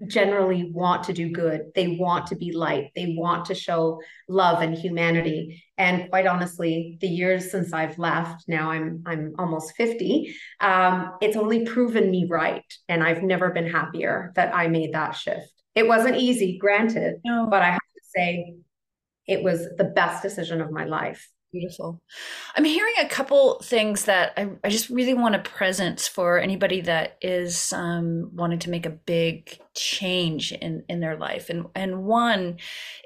generally 0.06 0.70
want 0.72 1.04
to 1.04 1.12
do 1.12 1.30
good. 1.30 1.72
They 1.74 1.96
want 1.96 2.26
to 2.28 2.36
be 2.36 2.52
light. 2.52 2.90
They 2.94 3.14
want 3.16 3.46
to 3.46 3.54
show 3.54 4.00
love 4.28 4.62
and 4.62 4.76
humanity. 4.76 5.64
And 5.78 6.08
quite 6.10 6.26
honestly, 6.26 6.98
the 7.00 7.08
years 7.08 7.50
since 7.50 7.72
I've 7.72 7.98
left, 7.98 8.44
now 8.48 8.70
I'm 8.70 9.02
I'm 9.06 9.34
almost 9.38 9.74
50, 9.76 10.34
um, 10.60 11.12
it's 11.20 11.36
only 11.36 11.64
proven 11.64 12.10
me 12.10 12.26
right. 12.28 12.64
And 12.88 13.02
I've 13.02 13.22
never 13.22 13.50
been 13.50 13.70
happier 13.70 14.32
that 14.36 14.54
I 14.54 14.68
made 14.68 14.92
that 14.92 15.12
shift. 15.12 15.52
It 15.74 15.88
wasn't 15.88 16.16
easy, 16.16 16.58
granted, 16.58 17.16
no. 17.24 17.46
but 17.50 17.62
I 17.62 17.70
have 17.70 17.80
to 17.80 18.00
say 18.14 18.54
it 19.26 19.42
was 19.42 19.66
the 19.76 19.84
best 19.84 20.22
decision 20.22 20.60
of 20.60 20.70
my 20.70 20.84
life. 20.84 21.28
Beautiful. 21.52 22.00
I'm 22.56 22.64
hearing 22.64 22.94
a 22.98 23.08
couple 23.08 23.60
things 23.62 24.06
that 24.06 24.32
I, 24.38 24.48
I 24.64 24.70
just 24.70 24.88
really 24.88 25.12
want 25.12 25.34
to 25.34 25.50
present 25.50 26.00
for 26.00 26.38
anybody 26.38 26.80
that 26.80 27.18
is 27.20 27.74
um, 27.74 28.30
wanting 28.32 28.58
to 28.60 28.70
make 28.70 28.86
a 28.86 28.90
big 28.90 29.58
change 29.74 30.52
in, 30.52 30.82
in 30.88 31.00
their 31.00 31.18
life. 31.18 31.50
And, 31.50 31.66
and 31.74 32.04
one 32.04 32.56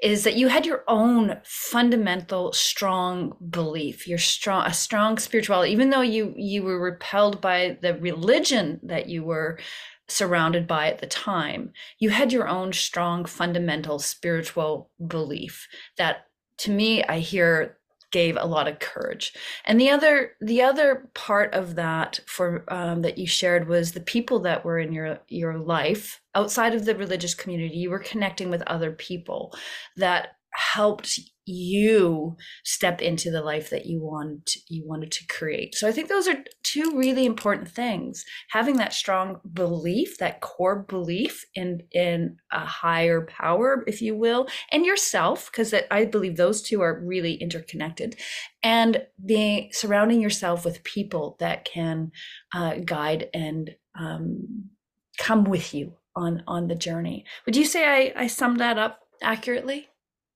is 0.01 0.23
that 0.23 0.37
you 0.37 0.47
had 0.47 0.65
your 0.65 0.85
own 0.87 1.37
fundamental 1.43 2.53
strong 2.53 3.35
belief, 3.49 4.07
your 4.07 4.17
strong, 4.17 4.65
a 4.65 4.73
strong 4.73 5.17
spirituality, 5.17 5.73
even 5.73 5.89
though 5.89 5.99
you, 5.99 6.33
you 6.37 6.63
were 6.63 6.79
repelled 6.79 7.41
by 7.41 7.77
the 7.81 7.95
religion 7.95 8.79
that 8.83 9.09
you 9.09 9.25
were 9.25 9.59
surrounded 10.07 10.67
by 10.67 10.87
at 10.87 10.99
the 10.99 11.07
time, 11.07 11.73
you 11.99 12.11
had 12.11 12.31
your 12.31 12.47
own 12.47 12.71
strong 12.71 13.25
fundamental 13.25 13.99
spiritual 13.99 14.89
belief 15.05 15.67
that 15.97 16.27
to 16.59 16.71
me, 16.71 17.03
I 17.03 17.19
hear 17.19 17.77
gave 18.11 18.37
a 18.37 18.45
lot 18.45 18.67
of 18.67 18.79
courage. 18.79 19.33
And 19.65 19.79
the 19.79 19.89
other 19.89 20.31
the 20.41 20.61
other 20.61 21.09
part 21.13 21.53
of 21.53 21.75
that 21.75 22.19
for 22.25 22.63
um, 22.67 23.01
that 23.01 23.17
you 23.17 23.27
shared 23.27 23.67
was 23.67 23.91
the 23.91 23.99
people 23.99 24.39
that 24.41 24.63
were 24.63 24.79
in 24.79 24.93
your 24.93 25.19
your 25.27 25.57
life 25.57 26.21
outside 26.35 26.73
of 26.73 26.85
the 26.85 26.95
religious 26.95 27.33
community 27.33 27.75
you 27.75 27.89
were 27.89 27.99
connecting 27.99 28.49
with 28.49 28.61
other 28.63 28.91
people 28.91 29.53
that 29.97 30.35
helped 30.51 31.19
you 31.47 32.35
step 32.63 33.01
into 33.01 33.31
the 33.31 33.41
life 33.41 33.69
that 33.69 33.85
you 33.85 34.01
want 34.01 34.51
you 34.67 34.85
wanted 34.85 35.11
to 35.11 35.25
create. 35.27 35.75
So 35.75 35.87
i 35.87 35.91
think 35.91 36.09
those 36.09 36.27
are 36.27 36.43
two 36.63 36.93
really 36.95 37.25
important 37.25 37.69
things. 37.69 38.25
Having 38.51 38.77
that 38.77 38.93
strong 38.93 39.39
belief 39.53 40.17
that 40.17 40.41
core 40.41 40.83
belief 40.83 41.45
in 41.55 41.81
in 41.91 42.37
a 42.51 42.59
higher 42.59 43.25
power 43.25 43.83
if 43.87 44.01
you 44.01 44.15
will 44.15 44.47
and 44.71 44.85
yourself 44.85 45.49
because 45.51 45.73
i 45.91 46.05
believe 46.05 46.37
those 46.37 46.61
two 46.61 46.81
are 46.81 47.01
really 47.03 47.35
interconnected 47.35 48.15
and 48.63 49.05
being 49.25 49.69
surrounding 49.71 50.21
yourself 50.21 50.65
with 50.65 50.83
people 50.83 51.37
that 51.39 51.65
can 51.65 52.11
uh, 52.53 52.75
guide 52.83 53.29
and 53.33 53.75
um, 53.99 54.69
come 55.17 55.43
with 55.43 55.73
you 55.73 55.93
on 56.15 56.43
on 56.47 56.67
the 56.67 56.75
journey. 56.75 57.25
Would 57.45 57.55
you 57.55 57.65
say 57.65 57.85
i 57.85 58.23
i 58.23 58.27
summed 58.27 58.59
that 58.59 58.77
up 58.77 59.01
accurately 59.21 59.89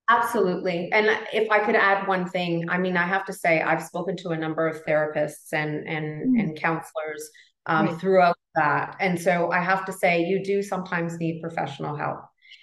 Absolutely. 0.10 0.90
And 0.92 1.08
if 1.32 1.50
I 1.50 1.60
could 1.60 1.76
add 1.76 2.08
one 2.08 2.28
thing, 2.28 2.70
I 2.70 2.78
mean, 2.78 2.98
I 2.98 3.08
have 3.08 3.26
to 3.26 3.34
say 3.34 3.62
I've 3.62 3.84
spoken 3.84 4.18
to 4.18 4.30
a 4.30 4.38
number 4.38 4.68
of 4.68 4.84
therapists 4.86 5.54
and 5.54 5.88
and 5.88 6.36
mm. 6.36 6.40
and 6.40 6.60
counselors 6.60 7.30
um, 7.66 7.88
right. 7.88 8.00
throughout 8.00 8.38
that. 8.56 8.96
And 9.00 9.20
so 9.20 9.52
I 9.52 9.60
have 9.60 9.86
to 9.86 9.94
say 9.94 10.26
you 10.26 10.44
do 10.44 10.62
sometimes 10.62 11.18
need 11.18 11.42
professional 11.42 11.96
help 11.96 12.20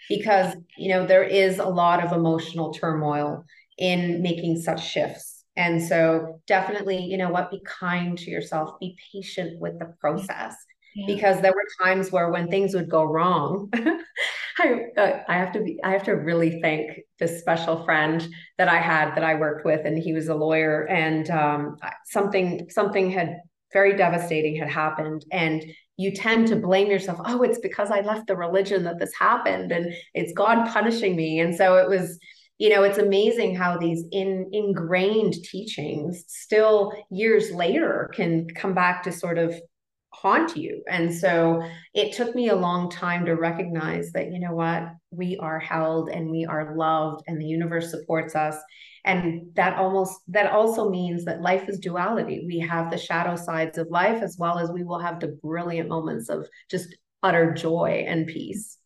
because, 0.09 0.55
you 0.77 0.91
know, 0.91 1.07
there 1.07 1.23
is 1.23 1.59
a 1.59 1.65
lot 1.65 2.05
of 2.05 2.13
emotional 2.13 2.73
turmoil 2.73 3.45
in 3.79 4.23
making 4.23 4.61
such 4.61 4.87
shifts. 4.87 5.45
And 5.57 5.83
so 5.83 6.41
definitely, 6.47 7.03
you 7.03 7.17
know 7.17 7.31
what, 7.31 7.51
be 7.51 7.61
kind 7.65 8.17
to 8.19 8.31
yourself, 8.31 8.79
be 8.81 8.97
patient 9.13 9.61
with 9.61 9.79
the 9.79 9.95
process. 10.01 10.55
Because 11.07 11.41
there 11.41 11.53
were 11.53 11.85
times 11.85 12.11
where 12.11 12.31
when 12.31 12.49
things 12.49 12.75
would 12.75 12.91
go 12.91 13.05
wrong, 13.05 13.71
I, 14.59 14.87
uh, 14.97 15.23
I 15.29 15.35
have 15.35 15.53
to 15.53 15.63
be, 15.63 15.79
I 15.85 15.93
have 15.93 16.03
to 16.05 16.13
really 16.13 16.61
thank 16.61 17.01
this 17.19 17.41
special 17.41 17.85
friend 17.85 18.27
that 18.59 18.69
I 18.69 18.79
had 18.79 19.15
that 19.15 19.25
I 19.25 19.35
worked 19.35 19.65
with, 19.65 19.85
and 19.85 19.99
he 19.99 20.13
was 20.13 20.29
a 20.29 20.35
lawyer, 20.35 20.87
and 20.89 21.31
um, 21.31 21.77
something 22.07 22.69
something 22.71 23.11
had 23.11 23.37
very 23.73 23.97
devastating 23.97 24.57
had 24.57 24.69
happened, 24.69 25.25
and 25.31 25.65
you 25.97 26.13
tend 26.13 26.49
to 26.49 26.57
blame 26.57 26.91
yourself. 26.91 27.21
Oh, 27.25 27.43
it's 27.43 27.59
because 27.59 27.91
I 27.91 28.01
left 28.01 28.27
the 28.27 28.37
religion 28.37 28.85
that 28.85 28.99
this 28.99 29.13
happened, 29.19 29.73
and 29.73 29.93
it's 30.15 30.33
God 30.33 30.69
punishing 30.69 31.17
me, 31.17 31.41
and 31.41 31.55
so 31.55 31.77
it 31.77 31.89
was. 31.89 32.19
You 32.61 32.71
know, 32.71 32.83
it's 32.83 32.99
amazing 32.99 33.55
how 33.55 33.79
these 33.79 34.03
in, 34.11 34.51
ingrained 34.51 35.35
teachings 35.45 36.25
still 36.27 36.93
years 37.09 37.53
later 37.53 38.11
can 38.13 38.49
come 38.49 38.75
back 38.75 39.05
to 39.05 39.13
sort 39.13 39.39
of 39.39 39.55
haunt 40.11 40.57
you. 40.57 40.83
And 40.89 41.15
so 41.15 41.63
it 41.95 42.13
took 42.13 42.35
me 42.35 42.49
a 42.49 42.57
long 42.57 42.91
time 42.91 43.25
to 43.27 43.35
recognize 43.35 44.13
that, 44.13 44.33
you 44.33 44.41
know 44.41 44.55
what, 44.55 44.89
we 45.11 45.37
are 45.39 45.59
held 45.59 46.09
and 46.09 46.31
we 46.31 46.45
are 46.45 46.77
loved 46.77 47.23
and 47.27 47.41
the 47.41 47.47
universe 47.47 47.91
supports 47.91 48.35
us. 48.35 48.57
And 49.05 49.55
that 49.55 49.77
almost, 49.77 50.21
that 50.29 50.51
also 50.51 50.91
means 50.91 51.25
that 51.25 51.41
life 51.41 51.69
is 51.69 51.79
duality. 51.79 52.45
We 52.47 52.59
have 52.59 52.91
the 52.91 52.99
shadow 52.99 53.37
sides 53.37 53.79
of 53.79 53.89
life 53.91 54.23
as 54.23 54.37
well 54.39 54.59
as 54.59 54.71
we 54.71 54.83
will 54.83 54.99
have 54.99 55.21
the 55.21 55.39
brilliant 55.43 55.89
moments 55.89 56.29
of 56.29 56.47
just 56.71 56.95
utter 57.23 57.53
joy 57.53 58.05
and 58.07 58.27
peace. 58.27 58.79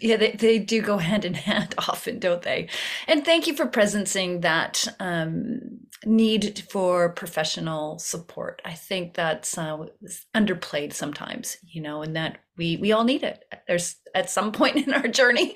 Yeah, 0.00 0.16
they, 0.16 0.32
they 0.32 0.58
do 0.58 0.80
go 0.82 0.98
hand 0.98 1.24
in 1.24 1.34
hand 1.34 1.74
often, 1.78 2.18
don't 2.18 2.42
they? 2.42 2.68
And 3.06 3.24
thank 3.24 3.46
you 3.46 3.54
for 3.54 3.66
presencing 3.66 4.42
that 4.42 4.86
um, 5.00 5.80
need 6.04 6.64
for 6.70 7.10
professional 7.10 7.98
support. 7.98 8.60
I 8.64 8.72
think 8.72 9.14
that's 9.14 9.56
uh, 9.56 9.86
underplayed 10.34 10.92
sometimes, 10.92 11.56
you 11.62 11.80
know, 11.80 12.02
and 12.02 12.16
that 12.16 12.38
we 12.56 12.76
we 12.76 12.92
all 12.92 13.04
need 13.04 13.22
it. 13.22 13.44
There's 13.66 13.96
at 14.14 14.30
some 14.30 14.52
point 14.60 14.76
in 14.76 14.92
our 14.92 15.08
journey, 15.08 15.54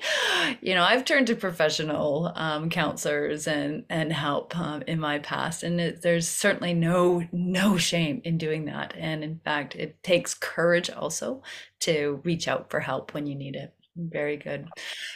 you 0.61 0.73
know, 0.73 0.83
I've 0.83 1.05
turned 1.05 1.27
to 1.27 1.35
professional 1.35 2.31
um, 2.35 2.69
counselors 2.69 3.47
and 3.47 3.83
and 3.89 4.11
help 4.11 4.57
um, 4.57 4.83
in 4.87 4.99
my 4.99 5.19
past, 5.19 5.63
and 5.63 5.79
it, 5.79 6.01
there's 6.01 6.27
certainly 6.27 6.73
no 6.73 7.23
no 7.31 7.77
shame 7.77 8.21
in 8.23 8.37
doing 8.37 8.65
that. 8.65 8.93
And 8.97 9.23
in 9.23 9.39
fact, 9.43 9.75
it 9.75 10.01
takes 10.03 10.33
courage 10.33 10.89
also 10.89 11.43
to 11.81 12.21
reach 12.23 12.47
out 12.47 12.69
for 12.69 12.79
help 12.79 13.13
when 13.13 13.27
you 13.27 13.35
need 13.35 13.55
it. 13.55 13.73
Very 13.97 14.37
good. 14.37 14.67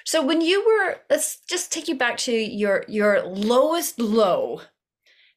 So 0.06 0.26
when 0.26 0.42
you 0.42 0.66
were, 0.66 0.98
let's 1.10 1.40
just 1.42 1.72
take 1.72 1.88
you 1.88 1.96
back 1.96 2.18
to 2.18 2.32
your 2.32 2.84
your 2.88 3.22
lowest 3.24 4.00
low 4.00 4.62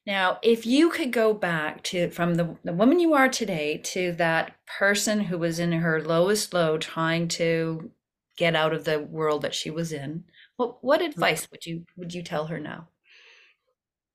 now, 0.05 0.37
if 0.43 0.67
you 0.67 0.91
could 0.91 1.11
go 1.11 1.33
back 1.33 1.81
to 1.83 2.11
from 2.11 2.35
the, 2.35 2.55
the 2.63 2.73
woman 2.73 2.99
you 2.99 3.15
are 3.15 3.27
today 3.27 3.77
to 3.85 4.11
that 4.13 4.53
person 4.67 5.19
who 5.19 5.39
was 5.39 5.57
in 5.57 5.71
her 5.71 6.01
lowest 6.01 6.53
low 6.53 6.77
trying 6.77 7.27
to 7.29 7.89
get 8.37 8.55
out 8.55 8.73
of 8.73 8.83
the 8.83 8.99
world 8.99 9.41
that 9.41 9.55
she 9.55 9.71
was 9.71 9.91
in, 9.91 10.23
what 10.57 10.83
what 10.83 11.01
mm. 11.01 11.07
advice 11.07 11.49
would 11.49 11.65
you 11.65 11.85
would 11.97 12.13
you 12.13 12.21
tell 12.21 12.45
her 12.45 12.59
now? 12.59 12.87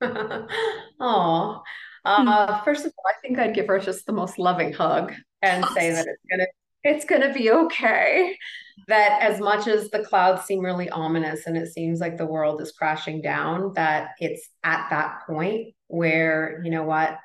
oh, 1.00 1.60
uh, 2.04 2.62
first 2.62 2.86
of 2.86 2.92
all, 2.96 3.04
I 3.08 3.20
think 3.20 3.40
I'd 3.40 3.54
give 3.54 3.66
her 3.66 3.80
just 3.80 4.06
the 4.06 4.12
most 4.12 4.38
loving 4.38 4.72
hug 4.72 5.12
and 5.42 5.64
say 5.74 5.90
that 5.90 6.06
it's 6.06 6.22
gonna 6.30 6.46
it's 6.84 7.04
gonna 7.04 7.34
be 7.34 7.50
okay 7.50 8.38
that 8.86 9.20
as 9.20 9.40
much 9.40 9.66
as 9.66 9.90
the 9.90 10.04
clouds 10.04 10.44
seem 10.44 10.60
really 10.60 10.88
ominous 10.88 11.46
and 11.46 11.56
it 11.56 11.72
seems 11.72 11.98
like 11.98 12.16
the 12.16 12.24
world 12.24 12.62
is 12.62 12.70
crashing 12.70 13.20
down, 13.20 13.72
that 13.74 14.10
it's 14.20 14.48
at 14.62 14.88
that 14.90 15.22
point 15.26 15.74
where, 15.90 16.60
you 16.64 16.70
know 16.70 16.84
what, 16.84 17.18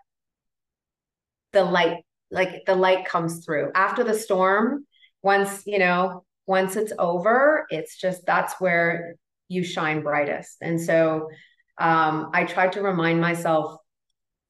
the 1.54 1.64
light, 1.64 2.04
like 2.32 2.66
the 2.66 2.76
light 2.76 3.06
comes 3.06 3.46
through 3.46 3.72
after 3.76 4.04
the 4.04 4.14
storm. 4.14 4.86
Once, 5.22 5.64
you 5.66 5.80
know, 5.80 6.24
once 6.46 6.76
it's 6.76 6.94
over, 7.00 7.66
it's 7.70 7.98
just 7.98 8.26
that's 8.26 8.56
where 8.60 9.16
you 9.48 9.64
shine 9.64 10.02
brightest. 10.02 10.58
And 10.62 10.82
so 10.82 11.30
um, 11.78 12.32
I 12.34 12.44
tried 12.46 12.74
to 12.74 12.82
remind 12.82 13.22
myself, 13.22 13.78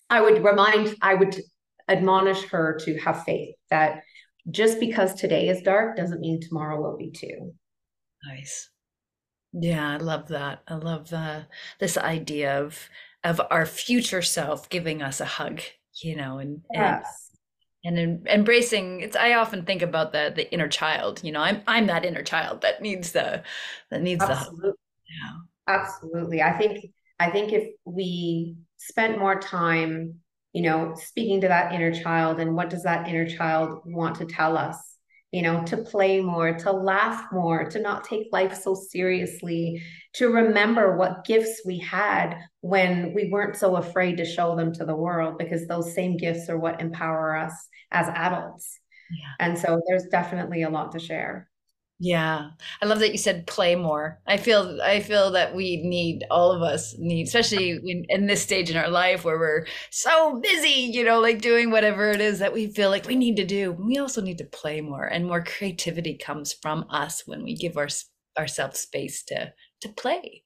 I 0.09 0.21
would 0.21 0.43
remind, 0.43 0.95
I 1.01 1.15
would 1.15 1.39
admonish 1.87 2.43
her 2.45 2.79
to 2.83 2.97
have 2.99 3.23
faith 3.23 3.55
that 3.69 4.01
just 4.49 4.79
because 4.79 5.13
today 5.13 5.49
is 5.49 5.61
dark 5.61 5.97
doesn't 5.97 6.21
mean 6.21 6.39
tomorrow 6.41 6.81
will 6.81 6.97
be 6.97 7.11
too. 7.11 7.53
Nice. 8.25 8.69
Yeah, 9.53 9.91
I 9.91 9.97
love 9.97 10.27
that. 10.29 10.63
I 10.67 10.75
love 10.75 11.13
uh, 11.13 11.43
this 11.79 11.97
idea 11.97 12.61
of 12.61 12.77
of 13.25 13.41
our 13.51 13.65
future 13.65 14.21
self 14.21 14.69
giving 14.69 15.01
us 15.01 15.19
a 15.19 15.25
hug, 15.25 15.61
you 16.01 16.15
know, 16.15 16.37
and 16.37 16.61
yes. 16.71 17.31
and, 17.83 17.99
and 17.99 18.27
embracing. 18.27 19.01
It's. 19.01 19.17
I 19.17 19.33
often 19.33 19.65
think 19.65 19.81
about 19.81 20.13
the 20.13 20.31
the 20.33 20.49
inner 20.53 20.69
child. 20.69 21.21
You 21.23 21.33
know, 21.33 21.41
I'm 21.41 21.61
I'm 21.67 21.87
that 21.87 22.05
inner 22.05 22.23
child 22.23 22.61
that 22.61 22.81
needs 22.81 23.11
the 23.11 23.43
that 23.91 24.01
needs 24.01 24.23
Absolutely. 24.23 24.61
the 24.61 24.67
hug. 24.67 24.75
Yeah. 25.67 25.75
Absolutely. 25.75 26.41
I 26.41 26.57
think 26.57 26.85
I 27.19 27.29
think 27.29 27.51
if 27.51 27.67
we 27.83 28.55
spent 28.77 29.19
more 29.19 29.39
time 29.39 30.21
you 30.55 30.61
know, 30.61 30.95
speaking 30.95 31.41
to 31.41 31.49
that 31.49 31.73
inner 31.73 31.93
child 31.93 32.39
and 32.39 32.55
what 32.55 32.69
does 32.69 32.83
that 32.83 33.09
inner 33.09 33.27
child 33.27 33.81
want 33.83 34.15
to 34.15 34.25
tell 34.25 34.57
us? 34.57 34.94
You 35.35 35.41
know, 35.41 35.65
to 35.65 35.77
play 35.77 36.21
more, 36.21 36.53
to 36.59 36.71
laugh 36.71 37.19
more, 37.29 37.69
to 37.69 37.79
not 37.81 38.05
take 38.05 38.27
life 38.31 38.55
so 38.55 38.73
seriously, 38.73 39.83
to 40.13 40.29
remember 40.29 40.95
what 40.95 41.25
gifts 41.25 41.61
we 41.65 41.77
had 41.79 42.37
when 42.61 43.13
we 43.13 43.29
weren't 43.29 43.57
so 43.57 43.75
afraid 43.75 44.15
to 44.17 44.25
show 44.25 44.55
them 44.55 44.71
to 44.75 44.85
the 44.85 44.95
world, 44.95 45.37
because 45.37 45.67
those 45.67 45.93
same 45.93 46.15
gifts 46.15 46.47
are 46.49 46.57
what 46.57 46.79
empower 46.79 47.35
us 47.35 47.55
as 47.91 48.07
adults. 48.07 48.79
Yeah. 49.11 49.45
And 49.45 49.59
so 49.59 49.81
there's 49.87 50.05
definitely 50.09 50.61
a 50.63 50.69
lot 50.69 50.93
to 50.93 50.99
share. 50.99 51.49
Yeah. 51.97 52.49
I 52.81 52.85
love 52.85 52.99
that 52.99 53.13
you 53.13 53.17
said 53.17 53.47
play 53.47 53.75
more. 53.75 54.19
I 54.27 54.35
feel 54.35 54.81
I 54.81 54.99
feel 54.99 55.31
that 55.31 55.55
we 55.55 55.77
need 55.77 56.25
all 56.29 56.51
of 56.51 56.61
us 56.61 56.93
need 56.97 57.27
especially 57.27 57.69
in, 57.71 58.05
in 58.09 58.25
this 58.25 58.41
stage 58.41 58.69
in 58.69 58.75
our 58.75 58.89
life 58.89 59.23
where 59.23 59.39
we're 59.39 59.65
so 59.91 60.41
busy, 60.41 60.91
you 60.93 61.05
know, 61.05 61.21
like 61.21 61.41
doing 61.41 61.71
whatever 61.71 62.09
it 62.09 62.19
is 62.19 62.39
that 62.39 62.53
we 62.53 62.67
feel 62.67 62.89
like 62.89 63.07
we 63.07 63.15
need 63.15 63.37
to 63.37 63.45
do. 63.45 63.71
We 63.71 63.97
also 63.97 64.21
need 64.21 64.39
to 64.39 64.45
play 64.45 64.81
more 64.81 65.05
and 65.05 65.25
more 65.25 65.41
creativity 65.43 66.17
comes 66.17 66.51
from 66.51 66.85
us 66.89 67.23
when 67.25 67.43
we 67.43 67.55
give 67.55 67.77
our 67.77 67.87
ourselves 68.37 68.79
space 68.81 69.23
to 69.25 69.53
to 69.81 69.89
play. 69.89 70.43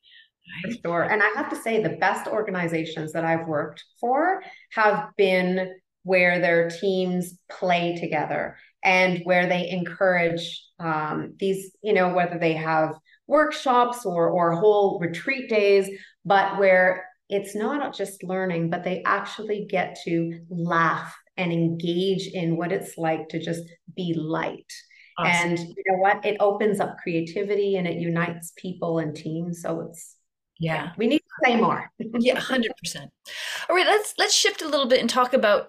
Right? 0.66 0.74
For 0.84 0.88
sure. 0.88 1.04
And 1.04 1.24
I 1.24 1.30
have 1.36 1.50
to 1.50 1.56
say 1.56 1.82
the 1.82 1.98
best 1.98 2.28
organizations 2.28 3.12
that 3.14 3.26
I've 3.26 3.48
worked 3.48 3.84
for 4.00 4.44
have 4.74 5.10
been 5.18 5.74
where 6.04 6.40
their 6.40 6.70
teams 6.70 7.38
play 7.50 7.96
together 8.00 8.56
and 8.84 9.22
where 9.24 9.48
they 9.48 9.70
encourage 9.70 10.64
um, 10.80 11.34
these, 11.40 11.72
you 11.84 11.94
know, 11.94 12.14
whether 12.14 12.38
they 12.38 12.54
have 12.54 12.96
workshops 13.28 14.06
or 14.06 14.30
or 14.30 14.54
whole 14.54 15.00
retreat 15.00 15.50
days, 15.50 15.90
but 16.26 16.58
where 16.58 17.06
it's 17.30 17.56
not 17.56 17.96
just 17.96 18.24
learning, 18.24 18.70
but 18.70 18.84
they 18.84 19.04
actually 19.04 19.66
get 19.70 19.98
to 20.04 20.40
laugh 20.50 21.16
and 21.38 21.54
engage 21.54 22.28
in 22.28 22.58
what 22.58 22.72
it's 22.72 22.98
like 22.98 23.30
to 23.30 23.40
just 23.40 23.64
be 23.96 24.14
light. 24.18 24.72
Awesome. 25.18 25.50
And 25.50 25.60
you 25.60 25.84
know 25.88 25.98
what? 26.00 26.26
It 26.26 26.38
opens 26.40 26.80
up 26.80 26.98
creativity 27.02 27.76
and 27.76 27.88
it 27.88 27.98
unites 27.98 28.52
people 28.58 29.00
and 29.00 29.16
teams. 29.16 29.62
So 29.62 29.82
it's 29.82 30.16
yeah, 30.60 30.92
we 30.98 31.08
need 31.08 31.19
say 31.44 31.56
more. 31.56 31.92
yeah, 32.20 32.40
hundred 32.40 32.72
percent. 32.78 33.12
All 33.70 33.76
right, 33.76 33.88
let's 33.88 34.14
let's 34.18 34.34
shift 34.34 34.62
a 34.62 34.68
little 34.68 34.88
bit 34.88 35.00
and 35.00 35.10
talk 35.10 35.34
about 35.34 35.68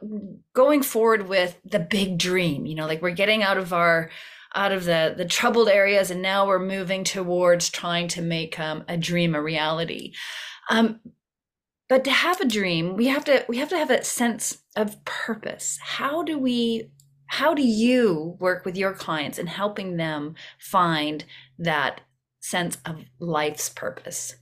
going 0.54 0.83
forward 0.83 1.28
with 1.28 1.59
the 1.64 1.80
big 1.80 2.18
dream. 2.18 2.66
You 2.66 2.74
know, 2.74 2.87
like 2.87 3.02
we're 3.02 3.11
getting 3.11 3.42
out 3.42 3.59
of 3.59 3.72
our 3.72 4.11
out 4.54 4.72
of 4.72 4.85
the 4.85 5.14
the 5.16 5.24
troubled 5.24 5.68
areas, 5.68 6.11
and 6.11 6.22
now 6.22 6.46
we're 6.46 6.59
moving 6.59 7.04
towards 7.04 7.70
trying 7.70 8.09
to 8.09 8.22
make 8.22 8.59
um, 8.59 8.85
a 8.88 8.96
dream 8.96 9.35
a 9.35 9.42
reality. 9.42 10.12
Um, 10.70 11.00
but 11.88 12.04
to 12.04 12.11
have 12.12 12.40
a 12.40 12.46
dream, 12.46 12.96
we 12.96 13.09
have 13.09 13.24
to 13.24 13.44
we 13.48 13.59
have 13.59 13.68
to 13.70 13.78
have 13.78 13.90
a 13.90 14.04
sense 14.04 14.62
of 14.76 15.04
purpose. 15.04 15.78
How 15.83 16.22
do 16.22 16.38
we? 16.38 16.90
How 17.26 17.54
do 17.54 17.62
you 17.62 18.37
work 18.40 18.64
with 18.64 18.76
your 18.76 18.92
clients 18.92 19.38
in 19.38 19.46
helping 19.46 19.96
them 19.96 20.35
find 20.59 21.24
that 21.59 22.00
sense 22.40 22.78
of 22.85 23.04
life's 23.20 23.68
purpose? 23.68 24.35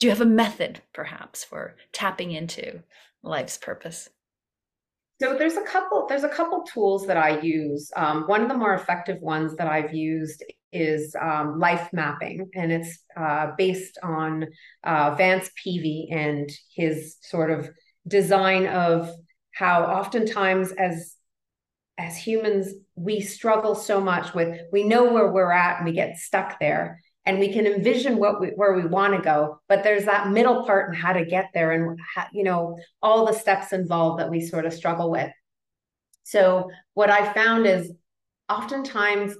Do 0.00 0.06
you 0.06 0.10
have 0.10 0.20
a 0.20 0.26
method 0.26 0.80
perhaps 0.92 1.44
for 1.44 1.76
tapping 1.92 2.32
into 2.32 2.82
life's 3.22 3.58
purpose? 3.58 4.08
So 5.20 5.36
there's 5.36 5.56
a 5.56 5.62
couple 5.62 6.06
there's 6.08 6.22
a 6.22 6.28
couple 6.28 6.62
tools 6.62 7.06
that 7.08 7.16
i 7.16 7.40
use. 7.40 7.90
Um, 7.96 8.22
one 8.28 8.42
of 8.42 8.48
the 8.48 8.56
more 8.56 8.74
effective 8.74 9.20
ones 9.20 9.56
that 9.56 9.66
i've 9.66 9.92
used 9.92 10.44
is 10.72 11.16
um, 11.20 11.58
life 11.58 11.88
mapping 11.92 12.48
and 12.54 12.70
it's 12.70 12.98
uh, 13.16 13.52
based 13.56 13.98
on 14.02 14.46
uh, 14.84 15.14
vance 15.16 15.50
peavy 15.62 16.08
and 16.10 16.50
his 16.74 17.16
sort 17.22 17.50
of 17.50 17.70
design 18.06 18.66
of 18.66 19.10
how 19.52 19.84
oftentimes 19.84 20.72
as 20.72 21.14
as 21.98 22.16
humans 22.16 22.74
we 22.94 23.20
struggle 23.20 23.74
so 23.74 24.00
much 24.00 24.34
with 24.34 24.60
we 24.70 24.84
know 24.84 25.12
where 25.12 25.32
we're 25.32 25.50
at 25.50 25.78
and 25.78 25.86
we 25.86 25.92
get 25.92 26.16
stuck 26.16 26.60
there 26.60 27.00
and 27.28 27.38
we 27.38 27.52
can 27.52 27.66
envision 27.66 28.16
what 28.16 28.40
we, 28.40 28.48
where 28.48 28.72
we 28.72 28.86
want 28.86 29.14
to 29.14 29.20
go 29.20 29.60
but 29.68 29.84
there's 29.84 30.06
that 30.06 30.30
middle 30.30 30.64
part 30.64 30.88
and 30.88 30.96
how 30.96 31.12
to 31.12 31.26
get 31.26 31.50
there 31.52 31.72
and 31.72 31.98
how, 32.14 32.26
you 32.32 32.42
know 32.42 32.78
all 33.02 33.26
the 33.26 33.34
steps 33.34 33.72
involved 33.72 34.18
that 34.18 34.30
we 34.30 34.40
sort 34.40 34.64
of 34.64 34.72
struggle 34.72 35.10
with. 35.10 35.30
So 36.24 36.70
what 36.94 37.10
i 37.10 37.32
found 37.32 37.66
is 37.66 37.92
oftentimes 38.48 39.36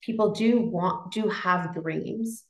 people 0.00 0.30
do 0.32 0.60
want 0.60 1.12
do 1.12 1.28
have 1.28 1.74
dreams 1.74 2.44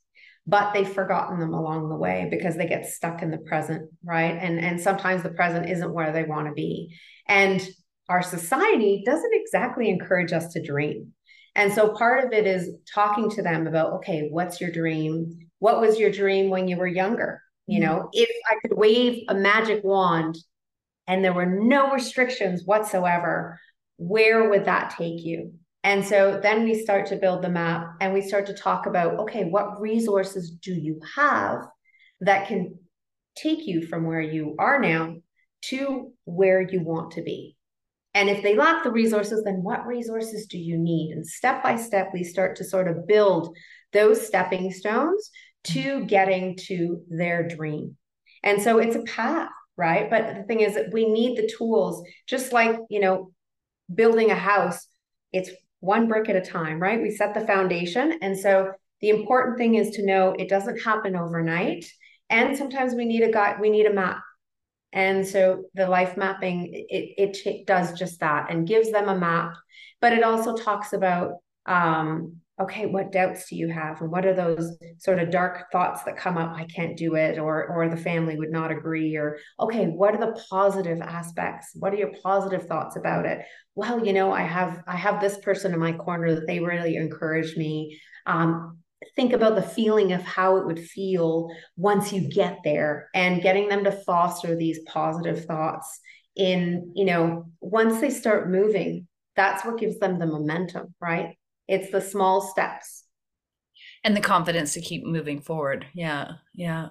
but 0.47 0.73
they've 0.73 0.93
forgotten 0.93 1.39
them 1.39 1.55
along 1.55 1.89
the 1.89 1.97
way 1.97 2.27
because 2.31 2.57
they 2.57 2.67
get 2.67 2.87
stuck 2.87 3.23
in 3.23 3.31
the 3.31 3.39
present 3.39 3.91
right? 4.05 4.37
And 4.39 4.59
and 4.61 4.81
sometimes 4.81 5.23
the 5.23 5.31
present 5.31 5.71
isn't 5.71 5.95
where 5.95 6.13
they 6.13 6.25
want 6.25 6.47
to 6.49 6.53
be. 6.53 6.95
And 7.27 7.67
our 8.09 8.23
society 8.23 9.03
doesn't 9.07 9.33
exactly 9.33 9.89
encourage 9.89 10.33
us 10.33 10.53
to 10.53 10.63
dream 10.63 11.13
and 11.55 11.73
so 11.73 11.89
part 11.89 12.25
of 12.25 12.33
it 12.33 12.47
is 12.47 12.71
talking 12.93 13.31
to 13.31 13.43
them 13.43 13.67
about, 13.67 13.95
okay, 13.95 14.29
what's 14.31 14.61
your 14.61 14.71
dream? 14.71 15.49
What 15.59 15.81
was 15.81 15.99
your 15.99 16.11
dream 16.11 16.49
when 16.49 16.69
you 16.69 16.77
were 16.77 16.87
younger? 16.87 17.43
You 17.67 17.81
mm-hmm. 17.81 17.89
know, 17.89 18.09
if 18.13 18.31
I 18.51 18.57
could 18.61 18.77
wave 18.77 19.25
a 19.29 19.35
magic 19.35 19.83
wand 19.85 20.37
and 21.07 21.25
there 21.25 21.33
were 21.33 21.47
no 21.47 21.93
restrictions 21.93 22.63
whatsoever, 22.65 23.59
where 23.97 24.49
would 24.49 24.65
that 24.67 24.95
take 24.97 25.25
you? 25.25 25.53
And 25.83 26.05
so 26.05 26.39
then 26.43 26.65
we 26.65 26.83
start 26.83 27.07
to 27.07 27.17
build 27.17 27.43
the 27.43 27.49
map 27.49 27.95
and 28.01 28.13
we 28.13 28.21
start 28.21 28.47
to 28.47 28.55
talk 28.55 28.87
about, 28.87 29.19
okay, 29.21 29.45
what 29.45 29.81
resources 29.81 30.51
do 30.51 30.73
you 30.73 31.01
have 31.17 31.63
that 32.21 32.49
can 32.49 32.79
take 33.37 33.67
you 33.67 33.87
from 33.87 34.05
where 34.05 34.21
you 34.21 34.57
are 34.59 34.79
now 34.79 35.17
to 35.63 36.13
where 36.25 36.61
you 36.61 36.83
want 36.83 37.13
to 37.13 37.23
be? 37.23 37.57
And 38.15 38.29
if 38.29 38.43
they 38.43 38.57
lack 38.57 38.83
the 38.83 38.91
resources, 38.91 39.45
then 39.45 39.63
what 39.63 39.87
resources 39.87 40.47
do 40.47 40.59
you 40.59 40.77
need? 40.79 41.13
And 41.13 41.27
step 41.27 41.63
by 41.63 41.77
step, 41.77 42.11
we 42.13 42.25
start 42.25 42.57
to 42.57 42.65
sort 42.65 42.89
of 42.89 43.07
build 43.07 43.57
those 43.93 44.27
stepping 44.27 44.73
stones 44.73 45.31
to 45.65 45.81
mm-hmm. 45.81 46.07
getting 46.07 46.57
to 46.67 47.03
their 47.09 47.47
dream. 47.47 47.97
And 48.43 48.61
so 48.61 48.79
it's 48.79 48.97
a 48.97 49.03
path, 49.03 49.51
right? 49.77 50.11
But 50.11 50.35
the 50.35 50.43
thing 50.45 50.61
is 50.61 50.75
that 50.75 50.93
we 50.93 51.09
need 51.11 51.37
the 51.37 51.51
tools, 51.57 52.03
just 52.27 52.53
like, 52.53 52.77
you 52.89 53.01
know, 53.01 53.33
building 53.93 54.31
a 54.31 54.37
house, 54.37 54.87
it's 55.33 55.51
one 55.81 56.09
brick 56.09 56.29
at 56.29 56.37
a 56.37 56.41
time, 56.41 56.81
right? 56.81 57.01
We 57.01 57.11
set 57.11 57.35
the 57.35 57.47
foundation. 57.47 58.19
And 58.23 58.39
so 58.39 58.73
the 59.01 59.11
important 59.11 59.59
thing 59.59 59.75
is 59.77 59.91
to 59.97 60.07
know 60.07 60.35
it 60.39 60.49
doesn't 60.49 60.83
happen 60.83 61.17
overnight. 61.17 61.87
And 62.29 62.57
sometimes 62.57 62.95
we 62.95 63.05
need 63.05 63.23
a 63.23 63.33
guide, 63.33 63.61
we 63.61 63.71
need 63.71 63.87
a 63.87 63.93
map. 63.93 64.21
And 64.93 65.27
so 65.27 65.65
the 65.75 65.89
life 65.89 66.17
mapping, 66.17 66.69
it, 66.73 67.37
it 67.47 67.67
does 67.67 67.99
just 67.99 68.21
that 68.21 68.51
and 68.51 68.67
gives 68.67 68.91
them 68.91 69.09
a 69.09 69.19
map, 69.19 69.55
but 70.01 70.13
it 70.13 70.23
also 70.23 70.57
talks 70.57 70.93
about 70.93 71.35
um, 71.67 72.41
okay 72.61 72.87
what 72.87 73.13
doubts 73.13 73.49
do 73.49 73.57
you 73.57 73.69
have? 73.69 74.01
And 74.01 74.11
what 74.11 74.27
are 74.27 74.35
those 74.35 74.77
sort 74.99 75.19
of 75.19 75.31
dark 75.31 75.71
thoughts 75.73 76.03
that 76.05 76.17
come 76.17 76.37
up? 76.37 76.55
I 76.55 76.65
can't 76.65 76.97
do 76.97 77.15
it 77.15 77.39
or 77.39 77.67
or 77.67 77.89
the 77.89 77.97
family 77.97 78.37
would 78.37 78.51
not 78.51 78.71
agree 78.71 79.17
or 79.17 79.39
okay 79.59 79.87
what 79.87 80.15
are 80.15 80.21
the 80.21 80.41
positive 80.51 81.01
aspects? 81.01 81.71
What 81.75 81.93
are 81.93 81.97
your 81.97 82.13
positive 82.23 82.67
thoughts 82.67 82.97
about 82.97 83.27
it? 83.27 83.41
Well 83.75 84.05
you 84.05 84.13
know 84.13 84.33
i 84.33 84.43
have 84.43 84.83
i 84.87 84.97
have 84.97 85.21
this 85.21 85.39
person 85.39 85.73
in 85.73 85.81
my 85.81 85.93
corner 85.93 86.35
that 86.35 86.47
they 86.47 86.61
really 86.61 86.97
encourage 86.97 87.57
me. 87.57 87.99
Um, 88.27 88.79
think 89.17 89.33
about 89.33 89.55
the 89.55 89.63
feeling 89.63 90.13
of 90.13 90.23
how 90.23 90.57
it 90.57 90.67
would 90.67 90.81
feel 90.81 91.49
once 91.77 92.13
you 92.13 92.29
get 92.29 92.59
there 92.65 93.09
and 93.15 93.43
getting 93.43 93.69
them 93.69 93.85
to 93.85 93.93
foster 93.93 94.55
these 94.55 94.81
positive 94.87 95.45
thoughts 95.45 96.01
in 96.37 96.93
you 96.95 97.05
know 97.05 97.47
once 97.61 98.01
they 98.01 98.11
start 98.11 98.51
moving 98.51 99.07
that's 99.37 99.65
what 99.65 99.79
gives 99.79 99.99
them 99.99 100.19
the 100.19 100.27
momentum 100.27 100.95
right 101.01 101.37
it's 101.71 101.93
the 101.93 102.01
small 102.01 102.41
steps. 102.41 103.05
And 104.03 104.17
the 104.17 104.21
confidence 104.21 104.75
to 104.75 104.81
keep 104.81 105.05
moving 105.05 105.41
forward. 105.41 105.87
Yeah. 105.95 106.33
Yeah. 106.53 106.89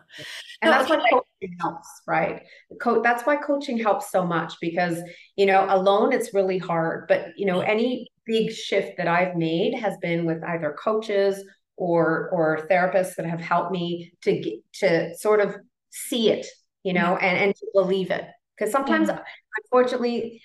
And 0.61 0.71
no, 0.71 0.71
that's 0.71 0.89
why 0.89 1.03
coaching 1.11 1.57
helps, 1.59 1.87
right? 2.07 2.43
Co- 2.79 3.01
that's 3.01 3.23
why 3.23 3.35
coaching 3.35 3.77
helps 3.77 4.09
so 4.09 4.25
much 4.25 4.53
because, 4.61 5.01
you 5.35 5.45
know, 5.45 5.65
alone 5.67 6.13
it's 6.13 6.33
really 6.33 6.59
hard. 6.59 7.07
But, 7.09 7.33
you 7.35 7.45
know, 7.45 7.59
any 7.59 8.07
big 8.25 8.51
shift 8.51 8.95
that 8.97 9.07
I've 9.07 9.35
made 9.35 9.73
has 9.73 9.97
been 9.97 10.25
with 10.25 10.41
either 10.45 10.77
coaches 10.81 11.43
or 11.79 12.29
or 12.31 12.67
therapists 12.69 13.15
that 13.15 13.25
have 13.25 13.39
helped 13.39 13.71
me 13.71 14.11
to 14.21 14.39
get 14.39 14.53
to 14.73 15.15
sort 15.15 15.39
of 15.39 15.55
see 15.89 16.29
it, 16.29 16.45
you 16.83 16.93
know, 16.93 17.15
and, 17.17 17.37
and 17.37 17.55
to 17.55 17.65
believe 17.73 18.11
it. 18.11 18.25
Because 18.57 18.71
sometimes, 18.71 19.07
mm-hmm. 19.07 19.21
unfortunately, 19.63 20.41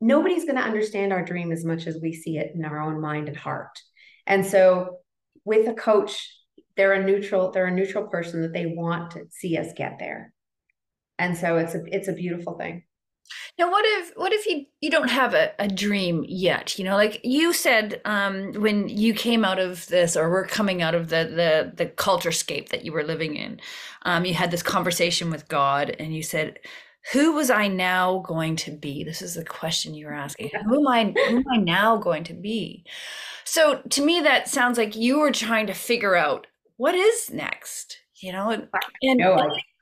nobody's 0.00 0.44
going 0.44 0.56
to 0.56 0.62
understand 0.62 1.12
our 1.12 1.24
dream 1.24 1.52
as 1.52 1.64
much 1.64 1.86
as 1.86 1.98
we 2.02 2.12
see 2.12 2.36
it 2.36 2.52
in 2.54 2.64
our 2.64 2.80
own 2.80 3.00
mind 3.00 3.28
and 3.28 3.36
heart. 3.36 3.78
And 4.26 4.44
so 4.44 4.98
with 5.44 5.68
a 5.68 5.74
coach, 5.74 6.28
they're 6.76 6.94
a 6.94 7.04
neutral, 7.04 7.52
they're 7.52 7.66
a 7.66 7.70
neutral 7.70 8.08
person 8.08 8.42
that 8.42 8.52
they 8.52 8.66
want 8.66 9.12
to 9.12 9.26
see 9.30 9.56
us 9.56 9.68
get 9.76 9.98
there. 10.00 10.32
And 11.18 11.38
so 11.38 11.56
it's 11.56 11.76
a 11.76 11.82
it's 11.86 12.08
a 12.08 12.14
beautiful 12.14 12.58
thing. 12.58 12.82
Now, 13.58 13.70
what 13.70 13.84
if 13.86 14.12
what 14.16 14.32
if 14.32 14.46
you 14.46 14.66
you 14.80 14.90
don't 14.90 15.10
have 15.10 15.34
a, 15.34 15.52
a 15.58 15.68
dream 15.68 16.24
yet? 16.28 16.78
You 16.78 16.84
know, 16.84 16.96
like 16.96 17.20
you 17.22 17.52
said 17.52 18.00
um, 18.04 18.52
when 18.54 18.88
you 18.88 19.14
came 19.14 19.44
out 19.44 19.58
of 19.58 19.86
this, 19.88 20.16
or 20.16 20.28
were 20.28 20.46
coming 20.46 20.82
out 20.82 20.94
of 20.94 21.08
the 21.08 21.24
the 21.24 21.72
the 21.74 21.86
culture 21.86 22.32
scape 22.32 22.70
that 22.70 22.84
you 22.84 22.92
were 22.92 23.04
living 23.04 23.36
in, 23.36 23.60
um, 24.02 24.24
you 24.24 24.34
had 24.34 24.50
this 24.50 24.62
conversation 24.62 25.30
with 25.30 25.48
God, 25.48 25.94
and 25.98 26.14
you 26.14 26.22
said, 26.22 26.58
who 27.12 27.32
was 27.32 27.50
I 27.50 27.68
now 27.68 28.18
going 28.20 28.56
to 28.56 28.70
be? 28.70 29.02
This 29.04 29.22
is 29.22 29.34
the 29.34 29.44
question 29.44 29.94
you 29.94 30.06
were 30.06 30.14
asking. 30.14 30.50
Who 30.66 30.80
am 30.80 30.88
I 30.88 31.04
who 31.28 31.36
am 31.38 31.44
I 31.52 31.56
now 31.56 31.96
going 31.96 32.24
to 32.24 32.34
be? 32.34 32.84
So 33.44 33.80
to 33.90 34.04
me 34.04 34.20
that 34.20 34.48
sounds 34.48 34.78
like 34.78 34.94
you 34.94 35.18
were 35.18 35.32
trying 35.32 35.66
to 35.66 35.74
figure 35.74 36.14
out 36.14 36.46
what 36.76 36.94
is 36.94 37.30
next, 37.30 37.98
you 38.16 38.32
know? 38.32 38.50
And 38.50 38.68
and, 39.02 39.20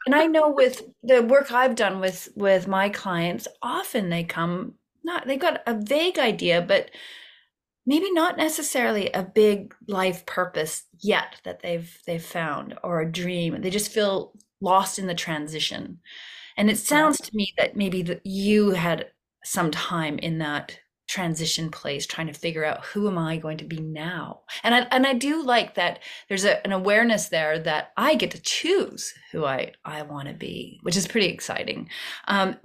and 0.07 0.15
I 0.15 0.27
know 0.27 0.51
with 0.51 0.83
the 1.03 1.23
work 1.23 1.53
I've 1.53 1.75
done 1.75 2.01
with 2.01 2.29
with 2.35 2.67
my 2.67 2.89
clients, 2.89 3.47
often 3.63 4.09
they 4.09 4.25
come 4.25 4.75
not 5.05 5.27
they've 5.27 5.39
got 5.39 5.63
a 5.67 5.75
vague 5.75 6.19
idea, 6.19 6.63
but 6.63 6.91
maybe 7.87 8.11
not 8.13 8.37
necessarily 8.37 9.11
a 9.11 9.23
big 9.23 9.75
life 9.89 10.25
purpose 10.27 10.85
yet 11.01 11.41
that 11.45 11.61
they've 11.61 11.99
they've 12.07 12.25
found 12.25 12.79
or 12.83 13.01
a 13.01 13.11
dream. 13.11 13.61
They 13.61 13.71
just 13.71 13.93
feel 13.93 14.33
lost 14.61 14.99
in 14.99 15.07
the 15.07 15.15
transition. 15.15 15.99
And 16.57 16.71
it 16.71 16.79
sounds 16.79 17.19
to 17.23 17.35
me 17.35 17.55
that 17.57 17.77
maybe 17.77 18.03
that 18.03 18.25
you 18.25 18.71
had 18.71 19.07
some 19.45 19.71
time 19.71 20.19
in 20.19 20.39
that 20.39 20.79
transition 21.11 21.73
place 21.73 22.07
trying 22.07 22.29
to 22.29 22.33
figure 22.33 22.65
out 22.65 22.85
who 22.85 23.09
am 23.09 23.19
i 23.19 23.37
going 23.37 23.59
to 23.59 23.65
be 23.65 23.81
now? 23.81 24.43
And 24.63 24.73
i 24.73 24.79
and 24.93 25.05
i 25.05 25.13
do 25.13 25.43
like 25.43 25.75
that 25.75 25.99
there's 26.29 26.45
a, 26.45 26.65
an 26.65 26.71
awareness 26.71 27.29
there 27.29 27.59
that 27.59 27.91
i 27.97 28.15
get 28.15 28.31
to 28.31 28.41
choose 28.41 29.13
who 29.33 29.45
i 29.45 29.73
i 29.85 30.03
want 30.03 30.29
to 30.29 30.35
be 30.35 30.79
which 30.83 30.97
is 30.97 31.09
pretty 31.09 31.27
exciting. 31.27 31.89
Um, 32.29 32.57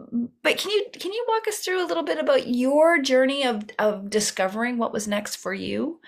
but 0.44 0.60
can 0.60 0.70
you 0.70 0.86
can 0.94 1.12
you 1.12 1.26
walk 1.28 1.48
us 1.48 1.58
through 1.58 1.84
a 1.84 1.90
little 1.90 2.04
bit 2.04 2.20
about 2.20 2.48
your 2.48 3.02
journey 3.02 3.46
of 3.46 3.64
of 3.80 4.12
discovering 4.12 4.78
what 4.78 4.94
was 4.94 5.08
next 5.08 5.38
for 5.38 5.54
you? 5.54 6.00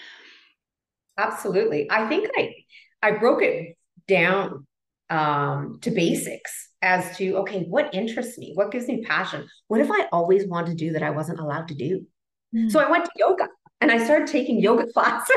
Absolutely. 1.18 1.90
I 1.90 2.08
think 2.08 2.30
i 2.38 2.54
i 3.02 3.12
broke 3.14 3.42
it 3.42 3.76
down 4.08 4.68
um, 5.10 5.80
to 5.82 5.90
basics 5.90 6.70
as 6.84 7.18
to 7.18 7.38
okay 7.38 7.64
what 7.64 7.96
interests 7.96 8.38
me? 8.38 8.52
What 8.54 8.72
gives 8.72 8.88
me 8.88 9.04
passion? 9.04 9.48
What 9.70 9.82
if 9.82 9.90
i 9.90 10.06
always 10.12 10.46
wanted 10.46 10.78
to 10.78 10.86
do 10.86 10.94
that 10.94 11.02
i 11.02 11.10
wasn't 11.10 11.40
allowed 11.40 11.70
to 11.70 11.74
do 11.74 12.06
mm. 12.56 12.72
so 12.72 12.80
i 12.80 12.90
went 12.90 13.06
to 13.06 13.12
yoga 13.16 13.48
and 13.82 13.92
i 13.92 14.04
started 14.04 14.28
taking 14.28 14.60
yoga 14.60 14.86
classes. 14.94 15.30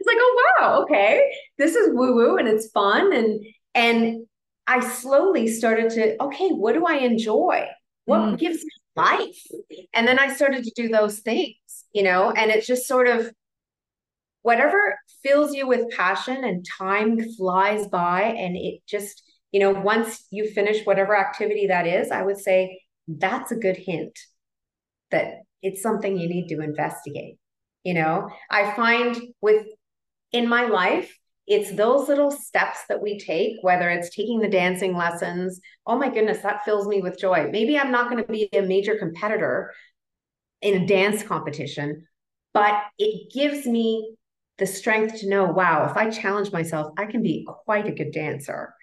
It's 0.00 0.06
like 0.06 0.16
oh 0.18 0.52
wow 0.60 0.82
okay. 0.82 1.30
This 1.58 1.74
is 1.74 1.90
woo 1.92 2.14
woo 2.14 2.36
and 2.36 2.48
it's 2.48 2.70
fun. 2.70 3.12
And 3.12 3.44
and 3.74 4.26
i 4.66 4.80
slowly 4.80 5.46
started 5.48 5.90
to 5.90 6.22
okay 6.22 6.48
what 6.50 6.74
do 6.74 6.86
i 6.86 6.96
enjoy? 6.96 7.66
What 8.06 8.20
mm. 8.20 8.38
gives 8.38 8.58
me 8.58 8.70
life? 8.96 9.42
And 9.92 10.06
then 10.06 10.18
i 10.18 10.32
started 10.32 10.64
to 10.64 10.72
do 10.74 10.88
those 10.88 11.20
things 11.20 11.56
you 11.92 12.02
know 12.02 12.30
and 12.30 12.50
it's 12.50 12.66
just 12.66 12.86
sort 12.86 13.08
of 13.08 13.30
whatever 14.42 14.98
fills 15.22 15.54
you 15.54 15.66
with 15.66 15.90
passion 15.90 16.44
and 16.44 16.66
time 16.78 17.18
flies 17.36 17.86
by 17.88 18.22
and 18.22 18.56
it 18.56 18.80
just 18.86 19.22
you 19.54 19.60
know, 19.60 19.70
once 19.70 20.26
you 20.32 20.50
finish 20.50 20.84
whatever 20.84 21.16
activity 21.16 21.68
that 21.68 21.86
is, 21.86 22.10
I 22.10 22.22
would 22.22 22.38
say 22.38 22.82
that's 23.06 23.52
a 23.52 23.56
good 23.56 23.76
hint 23.76 24.18
that 25.12 25.42
it's 25.64 25.82
something 25.82 26.16
you 26.16 26.28
need 26.28 26.48
to 26.48 26.60
investigate. 26.60 27.38
You 27.82 27.94
know, 27.94 28.30
I 28.50 28.72
find 28.74 29.16
with 29.40 29.66
in 30.30 30.48
my 30.48 30.66
life, 30.66 31.18
it's 31.46 31.74
those 31.74 32.08
little 32.08 32.30
steps 32.30 32.80
that 32.88 33.02
we 33.02 33.18
take, 33.18 33.56
whether 33.62 33.88
it's 33.90 34.14
taking 34.14 34.40
the 34.40 34.48
dancing 34.48 34.96
lessons. 34.96 35.60
Oh 35.86 35.96
my 35.96 36.08
goodness, 36.08 36.38
that 36.42 36.64
fills 36.64 36.86
me 36.86 37.00
with 37.00 37.18
joy. 37.18 37.48
Maybe 37.50 37.78
I'm 37.78 37.90
not 37.90 38.10
going 38.10 38.24
to 38.24 38.32
be 38.32 38.48
a 38.52 38.62
major 38.62 38.96
competitor 38.96 39.72
in 40.62 40.82
a 40.82 40.86
dance 40.86 41.22
competition, 41.22 42.06
but 42.52 42.82
it 42.98 43.32
gives 43.32 43.66
me 43.66 44.16
the 44.58 44.66
strength 44.66 45.20
to 45.20 45.28
know 45.28 45.44
wow, 45.44 45.88
if 45.90 45.96
I 45.96 46.10
challenge 46.10 46.52
myself, 46.52 46.92
I 46.98 47.06
can 47.06 47.22
be 47.22 47.46
quite 47.64 47.86
a 47.86 47.92
good 47.92 48.12
dancer. 48.12 48.74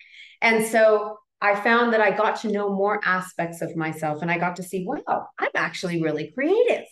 And 0.41 0.65
so 0.65 1.17
I 1.41 1.56
found 1.56 1.93
that 1.93 2.01
I 2.01 2.12
got 2.12 2.41
to 2.41 2.51
know 2.51 2.69
more 2.69 2.99
aspects 3.04 3.62
of 3.62 3.75
myself 3.75 4.21
and 4.21 4.30
I 4.30 4.38
got 4.38 4.58
to 4.58 4.63
see, 4.63 4.86
wow, 4.86 5.27
I'm 5.39 5.49
actually 5.56 6.01
really 6.01 6.32
creative. 6.34 6.86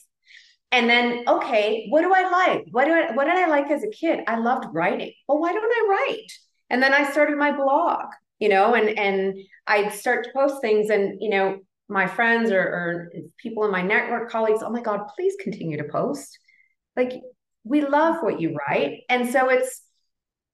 And 0.72 0.90
then, 0.90 1.24
okay, 1.28 1.88
what 1.90 2.02
do 2.02 2.14
I 2.14 2.30
like? 2.30 2.66
What 2.72 2.86
do 2.86 2.92
I 2.92 3.12
what 3.14 3.26
did 3.26 3.38
I 3.38 3.48
like 3.48 3.72
as 3.72 3.84
a 3.84 3.90
kid? 3.90 4.22
I 4.28 4.38
loved 4.38 4.68
writing. 4.72 5.14
Well, 5.28 5.40
why 5.40 5.52
don't 5.52 5.64
I 5.64 5.88
write? 5.90 6.32
And 6.70 6.82
then 6.82 6.94
I 6.94 7.10
started 7.10 7.38
my 7.38 7.52
blog, 7.52 8.06
you 8.40 8.50
know, 8.50 8.76
and 8.76 8.98
and 8.98 9.36
I'd 9.66 9.94
start 9.94 10.26
to 10.26 10.32
post 10.34 10.62
things 10.62 10.90
and 10.90 11.20
you 11.22 11.30
know, 11.30 11.60
my 11.88 12.06
friends 12.06 12.52
or, 12.52 12.62
or 12.62 13.12
people 13.38 13.66
in 13.66 13.72
my 13.72 13.82
network, 13.82 14.30
colleagues, 14.30 14.62
oh 14.64 14.70
my 14.70 14.82
God, 14.82 15.08
please 15.16 15.34
continue 15.42 15.78
to 15.78 15.90
post. 15.92 16.38
Like 16.96 17.14
we 17.64 17.82
love 17.82 18.18
what 18.22 18.40
you 18.40 18.56
write. 18.56 19.02
And 19.10 19.30
so 19.30 19.50
it's 19.50 19.82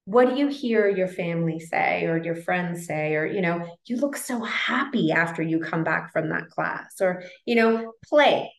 what 0.06 0.30
do 0.30 0.36
you 0.36 0.48
hear 0.48 0.88
your 0.88 1.08
family 1.08 1.60
say 1.60 2.06
or 2.06 2.24
your 2.24 2.36
friends 2.36 2.86
say 2.86 3.16
or 3.16 3.26
you 3.26 3.42
know 3.42 3.66
you 3.86 3.98
look 3.98 4.16
so 4.16 4.40
happy 4.44 5.12
after 5.12 5.42
you 5.42 5.60
come 5.60 5.84
back 5.84 6.12
from 6.14 6.30
that 6.30 6.48
class 6.50 6.96
or 7.02 7.24
you 7.46 7.56
know 7.56 7.94
play 8.08 8.52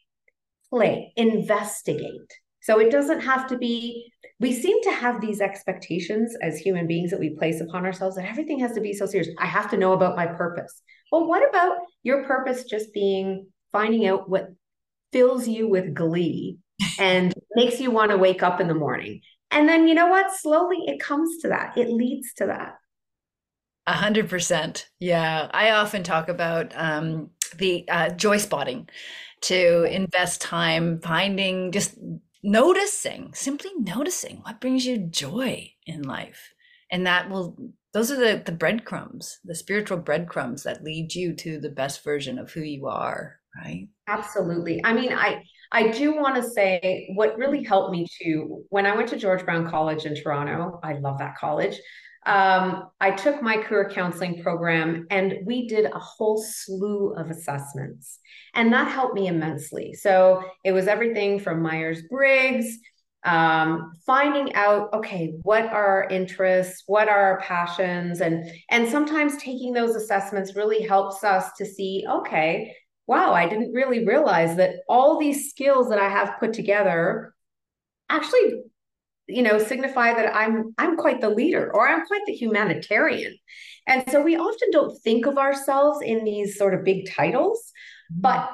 play 0.70 1.12
investigate. 1.16 2.32
So 2.61 2.80
it 2.80 2.90
doesn't 2.90 3.20
have 3.20 3.48
to 3.48 3.59
be 3.59 4.11
we 4.40 4.52
seem 4.52 4.82
to 4.82 4.90
have 4.90 5.20
these 5.20 5.40
expectations 5.40 6.37
as 6.42 6.59
human 6.59 6.87
beings 6.87 7.11
that 7.11 7.20
we 7.20 7.30
place 7.30 7.61
upon 7.61 7.87
ourselves 7.87 8.16
that 8.16 8.28
everything 8.28 8.59
has 8.61 8.72
to 8.72 8.80
be 8.80 8.92
so 8.92 9.06
serious. 9.06 9.28
I 9.38 9.46
have 9.46 9.70
to 9.70 9.78
know 9.78 9.92
about 9.92 10.16
my 10.16 10.26
purpose. 10.26 10.82
Well 11.12 11.28
what 11.28 11.48
about 11.48 11.78
your 12.02 12.24
purpose 12.24 12.64
just 12.64 12.92
being 12.92 13.46
finding 13.70 14.06
out 14.06 14.28
what 14.28 14.48
fills 15.12 15.46
you 15.46 15.68
with 15.68 15.94
glee 15.94 16.59
and 16.98 17.32
makes 17.54 17.80
you 17.80 17.90
want 17.90 18.11
to 18.11 18.18
wake 18.18 18.42
up 18.42 18.61
in 18.61 18.68
the 18.68 18.74
morning 18.74 19.20
and 19.50 19.68
then 19.68 19.87
you 19.88 19.94
know 19.94 20.09
what? 20.09 20.35
Slowly 20.35 20.78
it 20.87 21.00
comes 21.00 21.38
to 21.42 21.48
that. 21.48 21.76
It 21.76 21.88
leads 21.88 22.32
to 22.35 22.46
that. 22.46 22.76
A 23.87 23.92
hundred 23.92 24.28
percent. 24.28 24.88
Yeah. 24.98 25.48
I 25.52 25.70
often 25.70 26.02
talk 26.02 26.28
about 26.28 26.72
um, 26.74 27.30
the 27.56 27.88
uh, 27.88 28.11
joy 28.11 28.38
spotting 28.38 28.88
to 29.42 29.85
invest 29.85 30.40
time 30.40 31.00
finding 31.00 31.70
just 31.70 31.96
noticing, 32.42 33.32
simply 33.35 33.70
noticing 33.78 34.38
what 34.38 34.61
brings 34.61 34.85
you 34.85 34.98
joy 34.98 35.70
in 35.87 36.02
life. 36.02 36.52
And 36.90 37.06
that 37.06 37.30
will 37.30 37.56
those 37.96 38.11
are 38.11 38.16
the 38.16 38.42
the 38.44 38.52
breadcrumbs 38.52 39.38
the 39.46 39.54
spiritual 39.54 39.96
breadcrumbs 39.96 40.64
that 40.64 40.85
lead 40.85 41.14
you 41.14 41.32
to 41.35 41.59
the 41.59 41.70
best 41.70 42.04
version 42.04 42.38
of 42.38 42.52
who 42.52 42.61
you 42.61 42.87
are 42.87 43.37
right 43.56 43.88
absolutely 44.06 44.85
i 44.85 44.92
mean 44.92 45.14
i 45.14 45.42
i 45.72 45.88
do 45.88 46.14
want 46.14 46.37
to 46.37 46.42
say 46.42 47.11
what 47.14 47.37
really 47.37 47.62
helped 47.62 47.92
me 47.92 48.07
too 48.22 48.64
when 48.70 48.87
i 48.87 48.94
went 48.94 49.09
to 49.09 49.16
george 49.16 49.44
brown 49.44 49.68
college 49.68 50.05
in 50.05 50.14
toronto 50.14 50.79
i 50.83 50.94
love 50.94 51.18
that 51.18 51.37
college 51.37 51.79
um, 52.26 52.90
I 53.00 53.12
took 53.12 53.40
my 53.40 53.57
career 53.57 53.88
counseling 53.88 54.42
program 54.42 55.07
and 55.11 55.38
we 55.44 55.68
did 55.68 55.85
a 55.85 55.98
whole 55.98 56.42
slew 56.42 57.14
of 57.14 57.31
assessments. 57.31 58.18
And 58.52 58.72
that 58.72 58.90
helped 58.90 59.14
me 59.14 59.29
immensely. 59.29 59.94
So 59.94 60.42
it 60.64 60.72
was 60.72 60.88
everything 60.88 61.38
from 61.38 61.62
Myers 61.62 62.02
Briggs, 62.11 62.79
um, 63.24 63.92
finding 64.05 64.55
out, 64.55 64.92
okay, 64.92 65.35
what 65.42 65.66
are 65.66 66.02
our 66.02 66.09
interests, 66.09 66.83
what 66.87 67.09
are 67.09 67.33
our 67.33 67.40
passions, 67.40 68.20
and 68.20 68.48
and 68.70 68.88
sometimes 68.88 69.37
taking 69.37 69.72
those 69.72 69.96
assessments 69.96 70.55
really 70.55 70.83
helps 70.83 71.24
us 71.24 71.50
to 71.59 71.66
see, 71.66 72.05
okay, 72.09 72.72
wow, 73.07 73.33
I 73.33 73.49
didn't 73.49 73.73
really 73.73 74.05
realize 74.05 74.57
that 74.57 74.77
all 74.88 75.19
these 75.19 75.51
skills 75.51 75.88
that 75.90 75.99
I 75.99 76.09
have 76.09 76.38
put 76.40 76.53
together 76.53 77.35
actually 78.09 78.62
you 79.29 79.42
know 79.42 79.59
signify 79.59 80.14
that 80.14 80.35
i'm 80.37 80.75
i'm 80.79 80.97
quite 80.97 81.21
the 81.21 81.29
leader 81.29 81.71
or 81.75 81.88
i'm 81.88 82.07
quite 82.07 82.25
the 82.27 82.33
humanitarian 82.33 83.37
and 83.87 84.05
so 84.11 84.23
we 84.23 84.37
often 84.37 84.71
don't 84.71 85.01
think 85.03 85.27
of 85.27 85.38
ourselves 85.38 86.01
in 86.03 86.25
these 86.25 86.57
sort 86.57 86.75
of 86.75 86.85
big 86.85 87.11
titles 87.11 87.73
mm-hmm. 88.12 88.21
but 88.21 88.51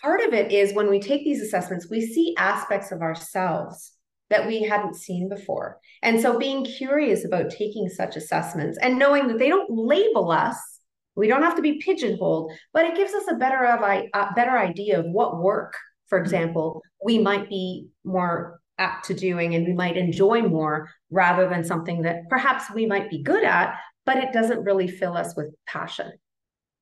part 0.00 0.20
of 0.20 0.34
it 0.34 0.52
is 0.52 0.74
when 0.74 0.90
we 0.90 1.00
take 1.00 1.24
these 1.24 1.40
assessments 1.40 1.88
we 1.88 2.00
see 2.00 2.34
aspects 2.38 2.92
of 2.92 3.00
ourselves 3.00 3.92
that 4.30 4.46
we 4.46 4.62
hadn't 4.62 4.96
seen 4.96 5.28
before 5.28 5.78
and 6.02 6.20
so 6.20 6.38
being 6.38 6.64
curious 6.64 7.24
about 7.24 7.50
taking 7.50 7.88
such 7.88 8.16
assessments 8.16 8.78
and 8.82 8.98
knowing 8.98 9.28
that 9.28 9.38
they 9.38 9.48
don't 9.48 9.70
label 9.70 10.30
us 10.30 10.71
we 11.16 11.28
don't 11.28 11.42
have 11.42 11.56
to 11.56 11.62
be 11.62 11.80
pigeonholed 11.80 12.52
but 12.72 12.84
it 12.84 12.96
gives 12.96 13.12
us 13.12 13.24
a 13.30 13.36
better 13.36 13.64
of 13.66 13.80
a 13.82 14.32
better 14.34 14.56
idea 14.56 14.98
of 14.98 15.06
what 15.06 15.40
work 15.40 15.74
for 16.08 16.18
mm-hmm. 16.18 16.24
example 16.24 16.82
we 17.04 17.18
might 17.18 17.48
be 17.48 17.88
more 18.04 18.60
apt 18.78 19.06
to 19.06 19.14
doing 19.14 19.54
and 19.54 19.66
we 19.66 19.72
might 19.72 19.96
enjoy 19.96 20.42
more 20.42 20.90
rather 21.10 21.48
than 21.48 21.64
something 21.64 22.02
that 22.02 22.28
perhaps 22.28 22.70
we 22.74 22.86
might 22.86 23.10
be 23.10 23.22
good 23.22 23.44
at, 23.44 23.78
but 24.04 24.16
it 24.16 24.32
doesn't 24.32 24.64
really 24.64 24.88
fill 24.88 25.16
us 25.16 25.36
with 25.36 25.54
passion. 25.66 26.12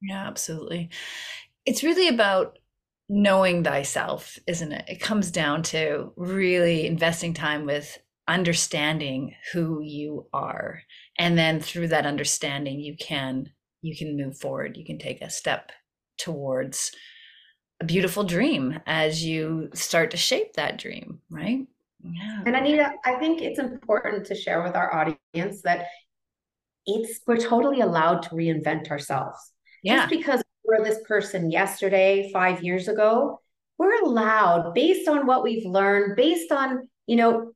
Yeah, 0.00 0.26
absolutely. 0.26 0.90
It's 1.66 1.82
really 1.82 2.08
about 2.08 2.58
knowing 3.08 3.62
thyself, 3.64 4.38
isn't 4.46 4.72
it? 4.72 4.84
It 4.88 5.00
comes 5.00 5.30
down 5.30 5.62
to 5.64 6.12
really 6.16 6.86
investing 6.86 7.34
time 7.34 7.66
with 7.66 7.98
understanding 8.26 9.34
who 9.52 9.82
you 9.82 10.26
are. 10.32 10.82
And 11.18 11.36
then 11.36 11.60
through 11.60 11.88
that 11.88 12.06
understanding, 12.06 12.80
you 12.80 12.96
can 12.96 13.50
you 13.82 13.96
can 13.96 14.16
move 14.16 14.38
forward. 14.38 14.76
You 14.76 14.84
can 14.84 14.98
take 14.98 15.22
a 15.22 15.30
step 15.30 15.72
towards 16.18 16.92
a 17.80 17.84
beautiful 17.84 18.24
dream 18.24 18.78
as 18.86 19.24
you 19.24 19.70
start 19.72 20.10
to 20.10 20.16
shape 20.16 20.52
that 20.54 20.78
dream, 20.78 21.20
right? 21.30 21.66
Yeah. 22.02 22.42
And 22.46 22.56
Anita, 22.56 22.92
I 23.04 23.14
think 23.14 23.42
it's 23.42 23.58
important 23.58 24.26
to 24.26 24.34
share 24.34 24.62
with 24.62 24.74
our 24.74 24.94
audience 24.94 25.62
that 25.62 25.86
it's 26.86 27.20
we're 27.26 27.36
totally 27.36 27.80
allowed 27.80 28.22
to 28.22 28.30
reinvent 28.30 28.90
ourselves. 28.90 29.38
Yeah. 29.82 29.96
Just 29.96 30.10
because 30.10 30.42
we're 30.64 30.84
this 30.84 31.00
person 31.06 31.50
yesterday, 31.50 32.30
five 32.32 32.62
years 32.62 32.88
ago, 32.88 33.40
we're 33.78 34.02
allowed 34.02 34.74
based 34.74 35.08
on 35.08 35.26
what 35.26 35.42
we've 35.42 35.64
learned, 35.64 36.16
based 36.16 36.52
on, 36.52 36.88
you 37.06 37.16
know, 37.16 37.52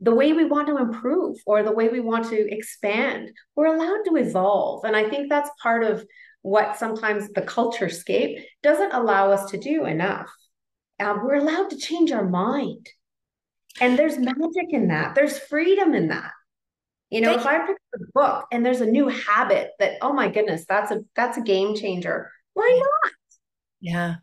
the 0.00 0.14
way 0.14 0.32
we 0.32 0.44
want 0.44 0.68
to 0.68 0.78
improve 0.78 1.36
or 1.46 1.62
the 1.62 1.72
way 1.72 1.88
we 1.88 2.00
want 2.00 2.26
to 2.30 2.54
expand, 2.54 3.30
we're 3.54 3.74
allowed 3.74 4.04
to 4.06 4.16
evolve. 4.16 4.84
And 4.84 4.96
I 4.96 5.08
think 5.08 5.28
that's 5.28 5.50
part 5.62 5.84
of 5.84 6.04
what 6.42 6.78
sometimes 6.78 7.28
the 7.30 7.42
culture 7.42 7.90
scape 7.90 8.38
doesn't 8.62 8.92
allow 8.92 9.30
us 9.30 9.50
to 9.50 9.58
do 9.58 9.84
enough 9.84 10.30
um, 11.00 11.24
we're 11.24 11.36
allowed 11.36 11.70
to 11.70 11.76
change 11.76 12.12
our 12.12 12.28
mind. 12.28 12.88
And 13.80 13.98
there's 13.98 14.18
magic 14.18 14.70
in 14.70 14.88
that. 14.88 15.14
There's 15.14 15.38
freedom 15.38 15.94
in 15.94 16.08
that. 16.08 16.32
You 17.08 17.22
know, 17.22 17.30
Thank 17.30 17.40
if 17.40 17.46
I 17.46 17.58
pick 17.66 17.76
up 17.76 18.00
a 18.00 18.12
book 18.14 18.46
and 18.52 18.64
there's 18.64 18.80
a 18.80 18.86
new 18.86 19.08
habit 19.08 19.70
that, 19.78 19.94
oh 20.00 20.12
my 20.12 20.28
goodness, 20.28 20.64
that's 20.68 20.90
a 20.90 21.00
that's 21.16 21.38
a 21.38 21.42
game 21.42 21.74
changer. 21.74 22.30
Why 22.54 22.80
not? 22.80 23.12
Yeah. 23.80 24.14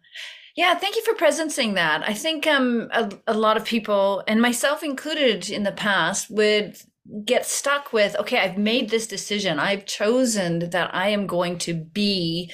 Yeah, 0.58 0.74
thank 0.74 0.96
you 0.96 1.04
for 1.04 1.14
presencing 1.14 1.76
that. 1.76 2.02
I 2.10 2.14
think 2.16 2.48
um, 2.48 2.90
a, 2.92 3.12
a 3.28 3.34
lot 3.36 3.58
of 3.58 3.64
people, 3.66 4.24
and 4.28 4.42
myself 4.42 4.84
included 4.84 5.52
in 5.52 5.62
the 5.62 5.72
past, 5.72 6.32
would 6.32 6.76
get 7.24 7.46
stuck 7.46 7.94
with 7.94 8.16
okay, 8.20 8.40
I've 8.40 8.58
made 8.58 8.90
this 8.90 9.06
decision. 9.08 9.60
I've 9.60 9.86
chosen 9.86 10.72
that 10.72 10.94
I 10.94 11.10
am 11.10 11.28
going 11.28 11.60
to 11.60 11.76
be 11.76 12.52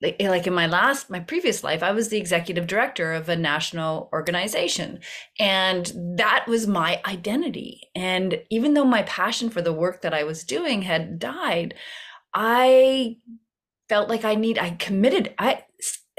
like 0.00 0.46
in 0.46 0.54
my 0.54 0.66
last 0.66 1.10
my 1.10 1.18
previous 1.18 1.64
life 1.64 1.82
i 1.82 1.90
was 1.90 2.08
the 2.08 2.18
executive 2.18 2.68
director 2.68 3.12
of 3.14 3.28
a 3.28 3.34
national 3.34 4.08
organization 4.12 5.00
and 5.40 5.92
that 6.18 6.44
was 6.46 6.68
my 6.68 7.00
identity 7.04 7.80
and 7.94 8.40
even 8.48 8.74
though 8.74 8.84
my 8.84 9.02
passion 9.02 9.50
for 9.50 9.60
the 9.62 9.72
work 9.72 10.02
that 10.02 10.14
i 10.14 10.22
was 10.22 10.44
doing 10.44 10.82
had 10.82 11.18
died 11.18 11.74
i 12.32 13.16
felt 13.88 14.08
like 14.08 14.24
i 14.24 14.36
need 14.36 14.56
i 14.58 14.70
committed 14.70 15.34
i 15.38 15.64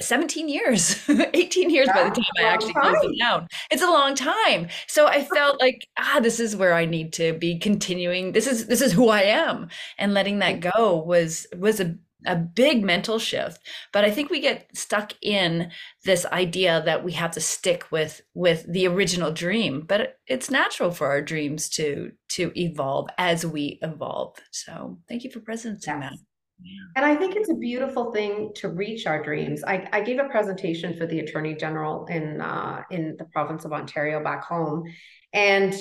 17 0.02 0.48
years 0.50 0.98
18 1.34 1.70
years 1.70 1.88
by 1.88 2.04
the 2.04 2.16
time 2.16 2.26
i 2.40 2.44
actually 2.44 2.74
closed 2.74 3.04
it 3.04 3.20
down. 3.20 3.48
It's 3.72 3.82
a 3.82 3.88
long 3.88 4.16
time. 4.16 4.68
So 4.88 5.08
i 5.08 5.24
felt 5.24 5.60
like 5.60 5.88
ah 5.98 6.20
this 6.22 6.40
is 6.40 6.56
where 6.56 6.74
i 6.74 6.86
need 6.86 7.14
to 7.14 7.34
be 7.34 7.58
continuing. 7.58 8.32
This 8.32 8.48
is 8.48 8.68
this 8.68 8.82
is 8.82 8.94
who 8.94 9.10
i 9.10 9.22
am. 9.22 9.70
And 9.98 10.14
letting 10.14 10.40
that 10.40 10.60
go 10.60 10.98
was 10.98 11.48
was 11.58 11.80
a 11.80 11.96
a 12.26 12.36
big 12.36 12.84
mental 12.84 13.20
shift. 13.20 13.60
But 13.92 14.06
i 14.06 14.12
think 14.12 14.30
we 14.30 14.40
get 14.40 14.76
stuck 14.76 15.14
in 15.22 15.72
this 16.04 16.26
idea 16.28 16.82
that 16.86 17.04
we 17.04 17.14
have 17.14 17.32
to 17.32 17.42
stick 17.42 17.92
with 17.92 18.22
with 18.34 18.72
the 18.72 18.88
original 18.88 19.32
dream. 19.32 19.82
But 19.88 20.20
it's 20.28 20.52
natural 20.52 20.92
for 20.92 21.08
our 21.08 21.22
dreams 21.22 21.70
to 21.70 22.12
to 22.30 22.52
evolve 22.56 23.10
as 23.18 23.46
we 23.46 23.80
evolve. 23.82 24.38
So 24.52 25.00
thank 25.08 25.24
you 25.24 25.32
for 25.32 25.40
presenting 25.40 26.02
yes. 26.02 26.12
that. 26.12 26.20
And 26.96 27.06
I 27.06 27.16
think 27.16 27.36
it's 27.36 27.50
a 27.50 27.56
beautiful 27.56 28.12
thing 28.12 28.52
to 28.56 28.70
reach 28.70 29.06
our 29.06 29.22
dreams. 29.22 29.64
I, 29.64 29.88
I 29.92 30.02
gave 30.02 30.20
a 30.20 30.28
presentation 30.28 30.98
for 30.98 31.06
the 31.06 31.20
Attorney 31.20 31.54
General 31.54 32.06
in 32.08 32.42
uh, 32.42 32.82
in 32.90 33.16
the 33.18 33.26
province 33.26 33.64
of 33.64 33.74
Ontario 33.74 34.24
back 34.24 34.44
home, 34.44 34.84
and 35.34 35.74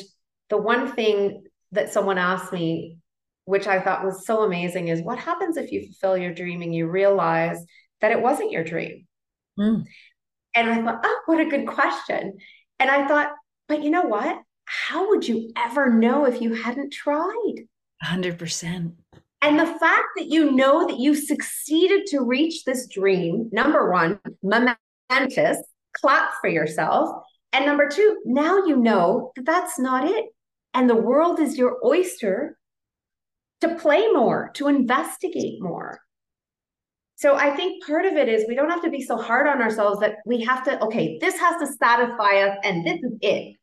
the 0.51 0.59
one 0.59 0.93
thing 0.93 1.45
that 1.73 1.93
someone 1.93 2.19
asked 2.19 2.53
me 2.53 2.99
which 3.47 3.69
I 3.69 3.81
thought 3.81 4.05
was 4.05 4.27
so 4.27 4.43
amazing, 4.43 4.89
is 4.89 5.01
what 5.01 5.19
happens 5.19 5.57
if 5.57 5.73
you 5.73 5.87
fulfill 5.87 6.19
your 6.19 6.35
dream 6.35 6.62
and 6.62 6.75
you 6.75 6.89
realize 6.89 7.65
that 8.01 8.11
it 8.11 8.21
wasn't 8.21 8.51
your 8.51 8.65
dream? 8.65 9.07
Mm. 9.59 9.87
And 10.55 10.71
I 10.71 10.83
thought, 10.83 11.01
oh, 11.05 11.21
what 11.27 11.41
a 11.41 11.49
good 11.49 11.67
question. 11.67 12.39
And 12.81 12.91
I 12.91 13.07
thought, 13.07 13.31
but 13.69 13.83
you 13.85 13.91
know 13.91 14.03
what? 14.03 14.43
How 14.65 15.09
would 15.09 15.27
you 15.27 15.53
ever 15.57 15.93
know 15.93 16.27
if 16.27 16.41
you 16.41 16.55
hadn't 16.55 16.93
tried? 16.93 17.69
100%. 18.05 18.95
And 19.46 19.61
the 19.61 19.78
fact 19.78 20.09
that 20.16 20.26
you 20.26 20.50
know 20.50 20.88
that 20.88 20.98
you 20.98 21.14
succeeded 21.14 22.06
to 22.09 22.20
reach 22.20 22.64
this 22.64 22.88
dream, 22.88 23.48
number 23.52 23.92
one, 23.92 24.18
momentous, 24.42 25.62
clap 25.92 26.32
for 26.40 26.48
yourself. 26.48 27.22
And 27.52 27.64
number 27.64 27.88
two, 27.88 28.20
now 28.24 28.66
you 28.66 28.74
know 28.74 29.30
that 29.37 29.46
that's 29.46 29.78
not 29.78 30.11
it. 30.11 30.24
And 30.74 30.90
the 30.90 30.96
world 30.96 31.38
is 31.38 31.56
your 31.56 31.76
oyster 31.85 32.59
to 33.61 33.76
play 33.76 34.09
more, 34.09 34.50
to 34.54 34.66
investigate 34.66 35.62
more. 35.62 36.00
So 37.14 37.37
I 37.37 37.54
think 37.54 37.87
part 37.87 38.04
of 38.04 38.14
it 38.14 38.28
is 38.28 38.46
we 38.48 38.56
don't 38.56 38.68
have 38.68 38.82
to 38.82 38.90
be 38.90 39.00
so 39.00 39.16
hard 39.16 39.46
on 39.46 39.62
ourselves 39.62 40.00
that 40.00 40.16
we 40.26 40.42
have 40.42 40.64
to, 40.64 40.82
okay, 40.87 41.18
this 41.20 41.38
has 41.38 41.61
to 41.61 41.72
satisfy 41.72 42.40
us 42.40 42.59
and 42.64 42.85
this 42.85 42.98
is 43.00 43.12
it. 43.22 43.56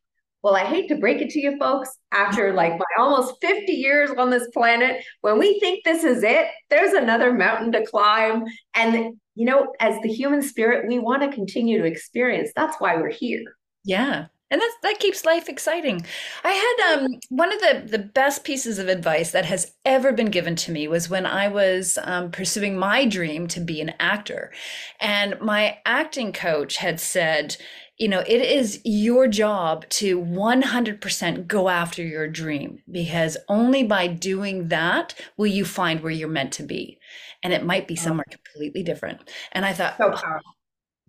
Well, 0.44 0.54
I 0.54 0.66
hate 0.66 0.88
to 0.88 0.96
break 0.96 1.22
it 1.22 1.30
to 1.30 1.40
you 1.40 1.56
folks, 1.58 1.88
after 2.12 2.52
like 2.52 2.72
my 2.72 2.84
almost 2.98 3.40
50 3.40 3.72
years 3.72 4.10
on 4.10 4.28
this 4.28 4.46
planet, 4.52 5.02
when 5.22 5.38
we 5.38 5.58
think 5.58 5.82
this 5.84 6.04
is 6.04 6.22
it, 6.22 6.48
there's 6.68 6.92
another 6.92 7.32
mountain 7.32 7.72
to 7.72 7.86
climb. 7.86 8.44
And, 8.74 9.16
you 9.34 9.46
know, 9.46 9.72
as 9.80 9.98
the 10.02 10.12
human 10.12 10.42
spirit, 10.42 10.86
we 10.86 10.98
want 10.98 11.22
to 11.22 11.34
continue 11.34 11.78
to 11.78 11.86
experience. 11.86 12.50
That's 12.54 12.76
why 12.78 12.96
we're 12.96 13.08
here. 13.08 13.42
Yeah 13.84 14.26
and 14.54 14.60
that 14.60 14.76
that 14.82 14.98
keeps 15.00 15.24
life 15.24 15.48
exciting. 15.48 16.04
I 16.44 16.52
had 16.52 16.98
um, 16.98 17.18
one 17.28 17.52
of 17.52 17.58
the 17.60 17.82
the 17.86 17.98
best 17.98 18.44
pieces 18.44 18.78
of 18.78 18.86
advice 18.88 19.32
that 19.32 19.46
has 19.46 19.72
ever 19.84 20.12
been 20.12 20.30
given 20.30 20.54
to 20.56 20.70
me 20.70 20.86
was 20.86 21.10
when 21.10 21.26
I 21.26 21.48
was 21.48 21.98
um, 22.04 22.30
pursuing 22.30 22.78
my 22.78 23.04
dream 23.04 23.48
to 23.48 23.60
be 23.60 23.80
an 23.80 23.94
actor, 23.98 24.52
and 25.00 25.40
my 25.40 25.78
acting 25.84 26.32
coach 26.32 26.76
had 26.76 27.00
said, 27.00 27.56
you 27.98 28.08
know, 28.08 28.20
it 28.20 28.40
is 28.40 28.80
your 28.84 29.28
job 29.28 29.88
to 29.88 30.20
100% 30.20 31.46
go 31.46 31.68
after 31.68 32.02
your 32.02 32.26
dream 32.26 32.82
because 32.90 33.36
only 33.48 33.84
by 33.84 34.08
doing 34.08 34.68
that 34.68 35.14
will 35.36 35.46
you 35.46 35.64
find 35.64 36.00
where 36.00 36.12
you're 36.12 36.28
meant 36.28 36.52
to 36.54 36.64
be, 36.64 36.98
and 37.42 37.52
it 37.52 37.64
might 37.64 37.86
be 37.86 37.94
oh. 37.98 38.02
somewhere 38.02 38.26
completely 38.30 38.82
different. 38.82 39.30
And 39.52 39.64
I 39.64 39.72
thought, 39.72 39.96
so 39.98 40.12
oh, 40.12 40.38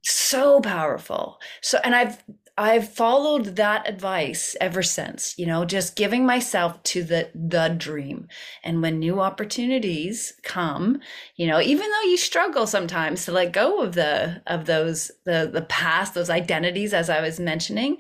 So 0.04 0.62
powerful. 0.62 1.40
So, 1.62 1.80
and 1.84 1.96
I've 1.96 2.24
I've 2.58 2.88
followed 2.88 3.58
that 3.58 3.88
advice 3.88 4.56
ever 4.62 4.82
since, 4.82 5.38
you 5.38 5.46
know, 5.46 5.66
just 5.66 5.98
giving 5.98 6.26
myself 6.26 6.82
to 6.84 7.04
the 7.04 7.30
the 7.36 7.68
dream. 7.78 8.30
And 8.64 8.82
when 8.82 8.98
new 9.00 9.20
opportunities 9.20 10.34
come, 10.42 11.02
you 11.36 11.48
know, 11.48 11.60
even 11.60 11.90
though 11.90 12.10
you 12.10 12.16
struggle 12.16 12.66
sometimes 12.66 13.26
to 13.26 13.34
let 13.34 13.52
go 13.52 13.82
of 13.82 13.94
the 13.94 14.42
of 14.48 14.66
those 14.66 15.12
the 15.26 15.50
the 15.52 15.64
past, 15.64 16.14
those 16.14 16.30
identities 16.30 16.94
as 16.94 17.10
I 17.10 17.20
was 17.20 17.42
mentioning, 17.42 17.98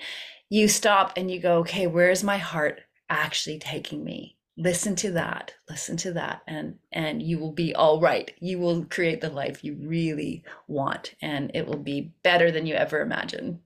you 0.49 0.69
stop 0.69 1.13
and 1.17 1.29
you 1.29 1.39
go, 1.41 1.57
"Okay, 1.59 1.87
where's 1.87 2.23
my 2.23 2.37
heart 2.37 2.81
actually 3.09 3.59
taking 3.59 4.05
me?" 4.05 4.37
Listen 4.57 4.95
to 4.97 5.11
that. 5.11 5.53
Listen 5.69 5.97
to 5.97 6.13
that 6.13 6.41
and 6.47 6.79
and 6.93 7.21
you 7.21 7.39
will 7.39 7.51
be 7.51 7.75
all 7.75 7.99
right. 7.99 8.31
You 8.39 8.59
will 8.59 8.85
create 8.85 9.19
the 9.19 9.29
life 9.29 9.65
you 9.65 9.75
really 9.81 10.45
want 10.67 11.15
and 11.21 11.51
it 11.53 11.67
will 11.67 11.77
be 11.77 12.13
better 12.23 12.51
than 12.51 12.65
you 12.65 12.75
ever 12.75 13.01
imagined. 13.01 13.59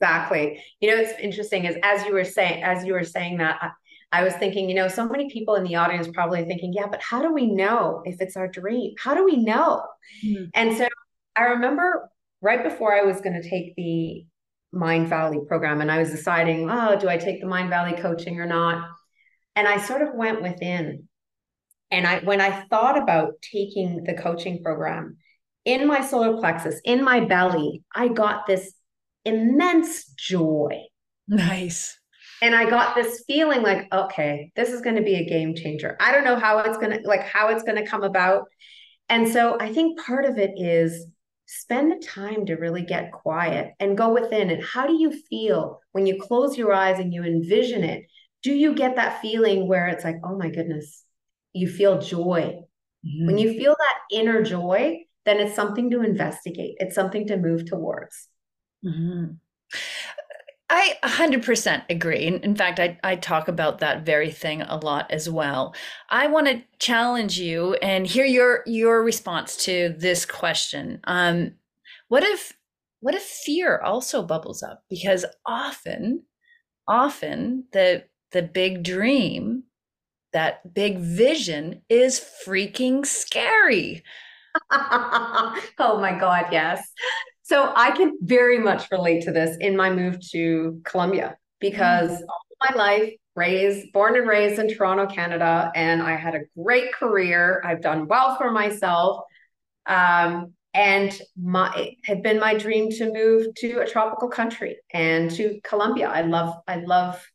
Exactly. 0.00 0.62
You 0.80 0.90
know, 0.90 0.96
it's 0.96 1.18
interesting 1.20 1.64
is 1.64 1.76
as 1.82 2.04
you 2.04 2.12
were 2.12 2.24
saying, 2.24 2.62
as 2.62 2.84
you 2.84 2.92
were 2.92 3.04
saying 3.04 3.38
that, 3.38 3.58
I, 3.60 3.70
I 4.10 4.24
was 4.24 4.32
thinking, 4.34 4.68
you 4.68 4.74
know, 4.74 4.88
so 4.88 5.06
many 5.06 5.28
people 5.28 5.56
in 5.56 5.64
the 5.64 5.76
audience 5.76 6.08
probably 6.08 6.44
thinking, 6.44 6.72
yeah, 6.72 6.86
but 6.90 7.02
how 7.02 7.20
do 7.20 7.32
we 7.32 7.46
know 7.46 8.02
if 8.04 8.20
it's 8.20 8.36
our 8.36 8.48
dream? 8.48 8.94
How 8.98 9.14
do 9.14 9.24
we 9.24 9.36
know? 9.36 9.84
Mm-hmm. 10.24 10.44
And 10.54 10.76
so 10.76 10.88
I 11.36 11.42
remember 11.42 12.08
right 12.40 12.62
before 12.62 12.94
I 12.94 13.02
was 13.02 13.20
going 13.20 13.40
to 13.40 13.48
take 13.48 13.74
the 13.76 14.24
Mindvalley 14.74 15.46
program 15.46 15.80
and 15.80 15.90
I 15.90 15.98
was 15.98 16.10
deciding, 16.10 16.70
oh, 16.70 16.98
do 16.98 17.08
I 17.08 17.16
take 17.16 17.40
the 17.40 17.46
Mindvalley 17.46 18.00
coaching 18.00 18.40
or 18.40 18.46
not? 18.46 18.88
And 19.56 19.66
I 19.66 19.78
sort 19.78 20.02
of 20.02 20.14
went 20.14 20.42
within. 20.42 21.08
And 21.90 22.06
I 22.06 22.20
when 22.20 22.40
I 22.40 22.64
thought 22.66 23.00
about 23.00 23.32
taking 23.40 24.04
the 24.04 24.14
coaching 24.14 24.62
program 24.62 25.16
in 25.64 25.86
my 25.86 26.02
solar 26.02 26.36
plexus, 26.36 26.80
in 26.84 27.02
my 27.02 27.20
belly, 27.20 27.82
I 27.94 28.08
got 28.08 28.46
this 28.46 28.72
immense 29.28 30.04
joy. 30.14 30.82
Nice. 31.28 31.98
And 32.40 32.54
I 32.54 32.70
got 32.70 32.94
this 32.94 33.24
feeling 33.26 33.62
like, 33.62 33.92
okay, 33.92 34.52
this 34.54 34.70
is 34.70 34.80
going 34.80 34.96
to 34.96 35.02
be 35.02 35.16
a 35.16 35.28
game 35.28 35.54
changer. 35.54 35.96
I 36.00 36.12
don't 36.12 36.24
know 36.24 36.36
how 36.36 36.58
it's 36.58 36.78
going 36.78 36.92
to 36.92 37.00
like 37.06 37.22
how 37.22 37.48
it's 37.48 37.64
going 37.64 37.82
to 37.82 37.86
come 37.86 38.02
about. 38.02 38.44
And 39.08 39.28
so 39.28 39.56
I 39.60 39.72
think 39.72 40.00
part 40.00 40.24
of 40.24 40.38
it 40.38 40.52
is 40.56 41.06
spend 41.46 41.90
the 41.90 42.06
time 42.06 42.46
to 42.46 42.54
really 42.54 42.82
get 42.82 43.10
quiet 43.10 43.72
and 43.80 43.96
go 43.96 44.12
within 44.12 44.50
and 44.50 44.62
how 44.62 44.86
do 44.86 44.92
you 44.92 45.10
feel 45.10 45.80
when 45.92 46.06
you 46.06 46.20
close 46.20 46.58
your 46.58 46.72
eyes 46.72 46.98
and 46.98 47.12
you 47.12 47.24
envision 47.24 47.82
it? 47.82 48.04
Do 48.42 48.52
you 48.52 48.74
get 48.74 48.96
that 48.96 49.20
feeling 49.20 49.66
where 49.66 49.88
it's 49.88 50.04
like, 50.04 50.16
"Oh 50.22 50.36
my 50.36 50.50
goodness, 50.50 51.04
you 51.52 51.66
feel 51.68 52.00
joy." 52.00 52.60
Mm-hmm. 53.04 53.26
When 53.26 53.38
you 53.38 53.58
feel 53.58 53.74
that 53.76 54.16
inner 54.16 54.42
joy, 54.42 55.00
then 55.24 55.40
it's 55.40 55.56
something 55.56 55.90
to 55.90 56.02
investigate. 56.02 56.76
It's 56.78 56.94
something 56.94 57.26
to 57.26 57.36
move 57.36 57.66
towards. 57.66 58.28
Mm-hmm. 58.84 59.34
I 60.70 60.96
100% 61.02 61.84
agree. 61.88 62.26
In 62.26 62.54
fact, 62.54 62.78
I, 62.78 62.98
I 63.02 63.16
talk 63.16 63.48
about 63.48 63.78
that 63.78 64.04
very 64.04 64.30
thing 64.30 64.60
a 64.60 64.76
lot 64.76 65.10
as 65.10 65.28
well. 65.28 65.74
I 66.10 66.26
want 66.26 66.46
to 66.46 66.62
challenge 66.78 67.38
you 67.38 67.74
and 67.74 68.06
hear 68.06 68.26
your 68.26 68.62
your 68.66 69.02
response 69.02 69.56
to 69.64 69.94
this 69.98 70.26
question. 70.26 71.00
Um, 71.04 71.52
what 72.08 72.22
if 72.22 72.52
what 73.00 73.14
if 73.14 73.22
fear 73.22 73.78
also 73.78 74.22
bubbles 74.22 74.62
up? 74.62 74.82
Because 74.90 75.24
often, 75.46 76.24
often 76.86 77.64
the 77.72 78.04
the 78.32 78.42
big 78.42 78.82
dream, 78.82 79.62
that 80.34 80.74
big 80.74 80.98
vision 80.98 81.80
is 81.88 82.22
freaking 82.46 83.06
scary. 83.06 84.02
oh 84.70 85.98
my 86.00 86.18
God, 86.18 86.46
yes. 86.52 86.82
So 87.48 87.72
I 87.74 87.92
can 87.92 88.18
very 88.20 88.58
much 88.58 88.90
relate 88.90 89.22
to 89.22 89.32
this 89.32 89.56
in 89.58 89.74
my 89.74 89.88
move 89.88 90.18
to 90.32 90.82
Colombia 90.84 91.38
because 91.60 92.10
mm-hmm. 92.10 92.24
all 92.28 92.68
my 92.68 92.76
life 92.76 93.14
raised 93.36 93.90
born 93.92 94.16
and 94.16 94.28
raised 94.28 94.58
in 94.58 94.68
Toronto, 94.68 95.06
Canada, 95.06 95.72
and 95.74 96.02
I 96.02 96.16
had 96.16 96.34
a 96.34 96.40
great 96.62 96.92
career. 96.92 97.62
I've 97.64 97.80
done 97.80 98.06
well 98.06 98.36
for 98.36 98.50
myself. 98.50 99.22
Um, 99.86 100.52
and 100.74 101.18
my 101.42 101.74
it 101.74 101.94
had 102.04 102.22
been 102.22 102.38
my 102.38 102.52
dream 102.52 102.90
to 102.90 103.10
move 103.10 103.46
to 103.54 103.78
a 103.78 103.86
tropical 103.86 104.28
country 104.28 104.76
and 104.92 105.30
to 105.30 105.58
Colombia. 105.64 106.10
I 106.10 106.22
love, 106.22 106.54
I 106.68 106.80
love, 106.80 107.26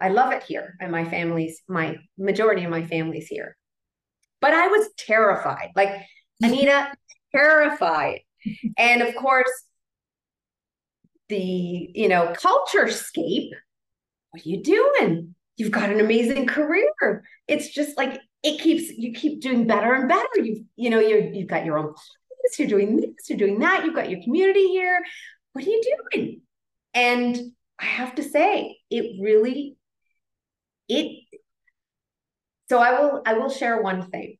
I 0.00 0.10
love 0.10 0.32
it 0.32 0.44
here. 0.44 0.76
And 0.78 0.92
my 0.92 1.04
family's 1.04 1.60
my 1.68 1.96
majority 2.16 2.62
of 2.62 2.70
my 2.70 2.86
family's 2.86 3.26
here. 3.26 3.56
But 4.40 4.54
I 4.54 4.68
was 4.68 4.90
terrified, 4.96 5.72
like 5.74 5.90
Anita, 6.40 6.92
terrified 7.32 8.20
and 8.78 9.02
of 9.02 9.14
course, 9.14 9.50
the 11.28 11.90
you 11.94 12.08
know 12.08 12.34
culturescape. 12.34 13.50
What 14.30 14.44
are 14.44 14.48
you 14.48 14.62
doing? 14.62 15.34
You've 15.56 15.72
got 15.72 15.90
an 15.90 16.00
amazing 16.00 16.46
career. 16.46 17.24
It's 17.48 17.70
just 17.70 17.96
like 17.96 18.20
it 18.42 18.60
keeps 18.60 18.90
you 18.90 19.12
keep 19.12 19.40
doing 19.40 19.66
better 19.66 19.94
and 19.94 20.08
better. 20.08 20.28
You've 20.36 20.64
you 20.76 20.90
know 20.90 21.00
you 21.00 21.30
you've 21.32 21.48
got 21.48 21.64
your 21.64 21.78
own 21.78 21.94
place. 21.94 22.58
You're 22.58 22.68
doing 22.68 22.96
this. 22.96 23.28
You're 23.28 23.38
doing 23.38 23.58
that. 23.60 23.84
You've 23.84 23.94
got 23.94 24.10
your 24.10 24.22
community 24.22 24.68
here. 24.68 25.02
What 25.52 25.64
are 25.64 25.68
you 25.68 25.82
doing? 26.12 26.42
And 26.94 27.36
I 27.78 27.84
have 27.84 28.14
to 28.16 28.22
say, 28.22 28.78
it 28.90 29.20
really 29.20 29.76
it. 30.88 31.24
So 32.68 32.78
I 32.78 33.00
will 33.00 33.22
I 33.26 33.34
will 33.34 33.50
share 33.50 33.82
one 33.82 34.10
thing 34.10 34.38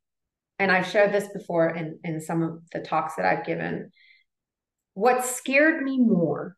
and 0.59 0.73
I've 0.73 0.87
shared 0.87 1.13
this 1.13 1.29
before 1.29 1.69
in, 1.69 1.99
in 2.03 2.21
some 2.21 2.43
of 2.43 2.63
the 2.73 2.81
talks 2.81 3.17
that 3.17 3.27
I've 3.27 3.45
given. 3.45 3.91
What 4.95 5.25
scared 5.25 5.83
me 5.83 5.99
more 5.99 6.57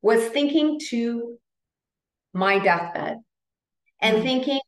was 0.00 0.24
thinking 0.28 0.80
to 0.88 1.38
my 2.32 2.58
deathbed 2.58 3.18
and 4.00 4.16
mm-hmm. 4.16 4.24
thinking 4.24 4.60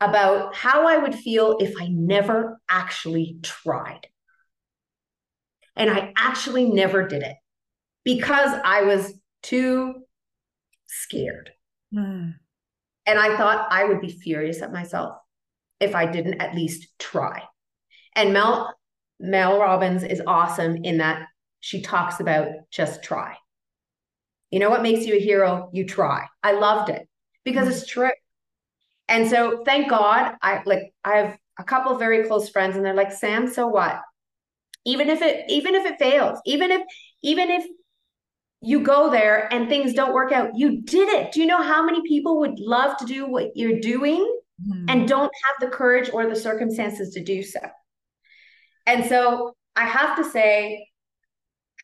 about 0.00 0.54
how 0.54 0.86
I 0.86 0.98
would 0.98 1.14
feel 1.14 1.58
if 1.58 1.74
I 1.80 1.88
never 1.88 2.60
actually 2.68 3.38
tried. 3.42 4.06
And 5.76 5.90
I 5.90 6.12
actually 6.16 6.66
never 6.66 7.06
did 7.06 7.22
it 7.22 7.36
because 8.04 8.50
I 8.64 8.82
was 8.82 9.14
too 9.42 9.94
scared. 10.86 11.50
Mm. 11.94 12.34
And 13.06 13.18
I 13.18 13.36
thought 13.36 13.68
I 13.70 13.84
would 13.84 14.00
be 14.00 14.10
furious 14.10 14.60
at 14.60 14.72
myself 14.72 15.16
if 15.80 15.94
I 15.94 16.06
didn't 16.06 16.40
at 16.40 16.54
least 16.54 16.88
try. 16.98 17.42
And 18.14 18.32
Mel 18.32 18.74
Mel 19.18 19.58
Robbins 19.58 20.02
is 20.02 20.22
awesome 20.26 20.84
in 20.84 20.98
that 20.98 21.26
she 21.60 21.82
talks 21.82 22.20
about 22.20 22.48
just 22.70 23.02
try. 23.02 23.36
You 24.50 24.58
know 24.58 24.70
what 24.70 24.82
makes 24.82 25.06
you 25.06 25.16
a 25.16 25.20
hero? 25.20 25.70
You 25.72 25.86
try. 25.86 26.26
I 26.42 26.52
loved 26.52 26.90
it 26.90 27.06
because 27.44 27.68
it's 27.68 27.86
true. 27.86 28.10
And 29.08 29.28
so 29.28 29.62
thank 29.64 29.90
God 29.90 30.34
I 30.42 30.62
like 30.64 30.92
I 31.04 31.16
have 31.18 31.38
a 31.58 31.64
couple 31.64 31.96
very 31.98 32.26
close 32.26 32.48
friends 32.48 32.76
and 32.76 32.84
they're 32.84 32.94
like, 32.94 33.12
Sam, 33.12 33.52
so 33.52 33.66
what? 33.66 34.00
Even 34.84 35.10
if 35.10 35.22
it 35.22 35.44
even 35.50 35.74
if 35.74 35.84
it 35.86 35.98
fails, 35.98 36.40
even 36.46 36.70
if 36.70 36.82
even 37.22 37.50
if 37.50 37.66
you 38.62 38.80
go 38.80 39.10
there 39.10 39.52
and 39.52 39.68
things 39.68 39.94
don't 39.94 40.12
work 40.12 40.32
out, 40.32 40.50
you 40.54 40.82
did 40.82 41.08
it. 41.08 41.32
Do 41.32 41.40
you 41.40 41.46
know 41.46 41.62
how 41.62 41.84
many 41.84 42.06
people 42.06 42.40
would 42.40 42.58
love 42.58 42.96
to 42.98 43.04
do 43.06 43.26
what 43.26 43.56
you're 43.56 43.80
doing? 43.80 44.39
Mm-hmm. 44.66 44.84
and 44.88 45.08
don't 45.08 45.32
have 45.44 45.60
the 45.60 45.74
courage 45.74 46.10
or 46.12 46.28
the 46.28 46.36
circumstances 46.36 47.14
to 47.14 47.22
do 47.22 47.42
so. 47.42 47.60
And 48.86 49.04
so 49.04 49.54
I 49.76 49.84
have 49.84 50.16
to 50.16 50.24
say, 50.24 50.86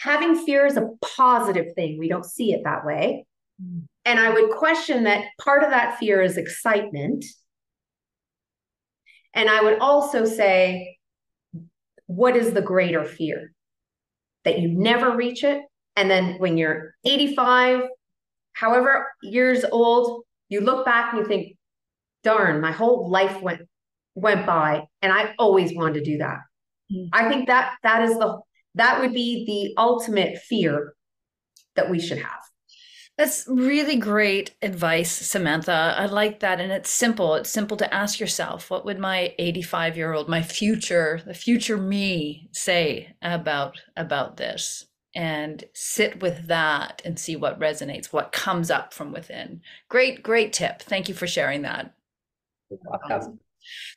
having 0.01 0.45
fear 0.45 0.67
is 0.67 0.77
a 0.77 0.91
positive 1.17 1.75
thing. 1.75 1.99
We 1.99 2.09
don't 2.09 2.25
see 2.25 2.53
it 2.53 2.63
that 2.65 2.85
way. 2.85 3.27
Mm-hmm. 3.63 3.81
And 4.05 4.21
I 4.21 4.31
would 4.31 4.51
question 4.51 5.05
that 5.05 5.25
part 5.41 5.65
of 5.65 5.71
that 5.71 5.99
fear 5.99 6.23
is 6.23 6.37
excitement. 6.37 7.25
And 9.35 9.49
I 9.49 9.63
would 9.63 9.81
also 9.81 10.25
say, 10.25 10.99
what 12.07 12.37
is 12.37 12.53
the 12.53 12.63
greater 12.63 13.05
fear? 13.05 13.53
That 14.45 14.61
you 14.61 14.69
never 14.69 15.17
reach 15.17 15.43
it. 15.43 15.63
And 15.97 16.11
then 16.11 16.37
when 16.39 16.57
you're 16.57 16.95
85, 17.05 17.83
however 18.53 19.11
years 19.23 19.65
old, 19.71 20.25
you 20.49 20.61
look 20.61 20.85
back 20.85 21.13
and 21.13 21.23
you 21.23 21.29
think, 21.29 21.56
darn, 22.27 22.61
my 22.61 22.73
whole 22.73 23.09
life 23.09 23.41
went 23.41 23.63
went 24.17 24.47
by 24.47 24.83
and 25.03 25.13
I 25.13 25.35
always 25.39 25.75
wanted 25.75 26.05
to 26.05 26.11
do 26.11 26.19
that. 26.19 26.39
Mm-hmm. 26.93 27.09
I 27.13 27.29
think 27.29 27.47
that 27.47 27.77
that 27.83 28.03
is 28.03 28.19
the 28.19 28.41
that 28.75 29.01
would 29.01 29.15
be 29.15 29.47
the 29.47 29.81
ultimate 29.81 30.39
fear 30.39 30.95
that 31.77 31.89
we 31.91 32.01
should 32.01 32.19
have. 32.19 32.41
That's 33.17 33.47
really 33.49 33.97
great 33.97 34.55
advice, 34.61 35.11
Samantha. 35.11 35.95
I 35.97 36.05
like 36.05 36.41
that. 36.41 36.61
And 36.61 36.71
it's 36.71 36.91
simple. 36.91 37.35
It's 37.35 37.49
simple 37.49 37.79
to 37.79 37.95
ask 37.95 38.21
yourself, 38.21 38.71
what 38.71 38.85
would 38.85 38.99
my 38.99 39.35
85 39.39 39.97
year 39.97 40.13
old, 40.13 40.29
my 40.29 40.43
future, 40.43 41.23
the 41.25 41.33
future 41.33 41.79
me 41.79 42.51
say 42.53 43.15
about, 43.23 43.81
about 43.97 44.37
this? 44.37 44.87
And 45.15 45.65
sit 45.73 46.21
with 46.21 46.49
that 46.49 47.01
and 47.07 47.19
see 47.19 47.37
what 47.37 47.59
resonates, 47.59 48.13
what 48.13 48.33
comes 48.33 48.71
up 48.71 48.93
from 48.93 49.13
within. 49.13 49.63
Great, 49.89 50.23
great 50.23 50.53
tip. 50.53 50.83
Thank 50.83 51.09
you 51.09 51.15
for 51.15 51.27
sharing 51.27 51.63
that. 51.63 51.96
Welcome. 52.71 53.39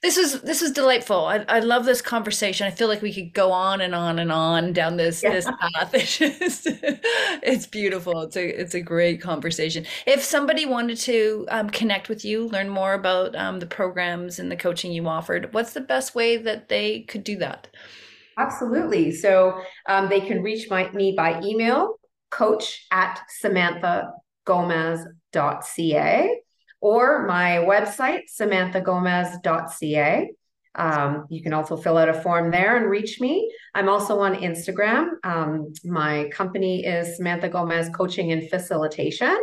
This 0.02 0.18
was 0.18 0.42
this 0.42 0.62
was 0.62 0.72
delightful. 0.72 1.26
I, 1.26 1.46
I 1.48 1.60
love 1.60 1.86
this 1.86 2.02
conversation. 2.02 2.66
I 2.66 2.72
feel 2.72 2.88
like 2.88 3.02
we 3.02 3.14
could 3.14 3.34
go 3.34 3.52
on 3.52 3.82
and 3.82 3.94
on 3.94 4.18
and 4.18 4.32
on 4.32 4.74
down 4.74 4.98
this 4.98 5.22
yeah. 5.22 5.32
this 5.32 5.46
path. 5.46 5.94
It's 6.00 6.18
just 6.18 6.66
it's 6.68 7.68
beautiful. 7.68 8.24
It's 8.24 8.36
a 8.36 8.62
it's 8.62 8.74
a 8.74 8.82
great 8.82 9.22
conversation. 9.22 9.86
If 10.08 10.24
somebody 10.24 10.66
wanted 10.66 10.98
to 11.00 11.46
um, 11.50 11.70
connect 11.70 12.10
with 12.10 12.26
you, 12.26 12.48
learn 12.48 12.70
more 12.70 12.94
about 12.94 13.36
um, 13.36 13.60
the 13.60 13.68
programs 13.68 14.40
and 14.40 14.52
the 14.52 14.56
coaching 14.56 14.92
you 14.92 15.08
offered, 15.08 15.54
what's 15.54 15.74
the 15.74 15.82
best 15.82 16.16
way 16.16 16.38
that 16.38 16.70
they 16.70 17.02
could 17.02 17.24
do 17.24 17.38
that? 17.38 17.68
Absolutely. 18.38 19.12
So 19.12 19.62
um, 19.88 20.10
they 20.10 20.22
can 20.22 20.42
reach 20.42 20.68
my, 20.70 20.90
me 20.92 21.14
by 21.16 21.42
email, 21.42 22.00
coach 22.32 22.88
at 22.92 23.22
samanthagomez.ca 23.44 26.40
or 26.82 27.26
my 27.28 27.58
website, 27.68 28.24
samanthagomez.ca. 28.40 30.32
Um, 30.76 31.26
you 31.30 31.42
can 31.42 31.54
also 31.54 31.76
fill 31.76 31.98
out 31.98 32.10
a 32.10 32.14
form 32.14 32.52
there 32.52 32.78
and 32.78 32.90
reach 32.90 33.20
me. 33.20 33.52
I'm 33.74 33.90
also 33.90 34.20
on 34.20 34.36
Instagram. 34.36 35.10
Um, 35.24 35.74
my 35.84 36.30
company 36.32 36.86
is 36.86 37.18
Samantha 37.18 37.50
Gomez 37.50 37.90
Coaching 37.90 38.32
and 38.32 38.50
Facilitation. 38.50 39.36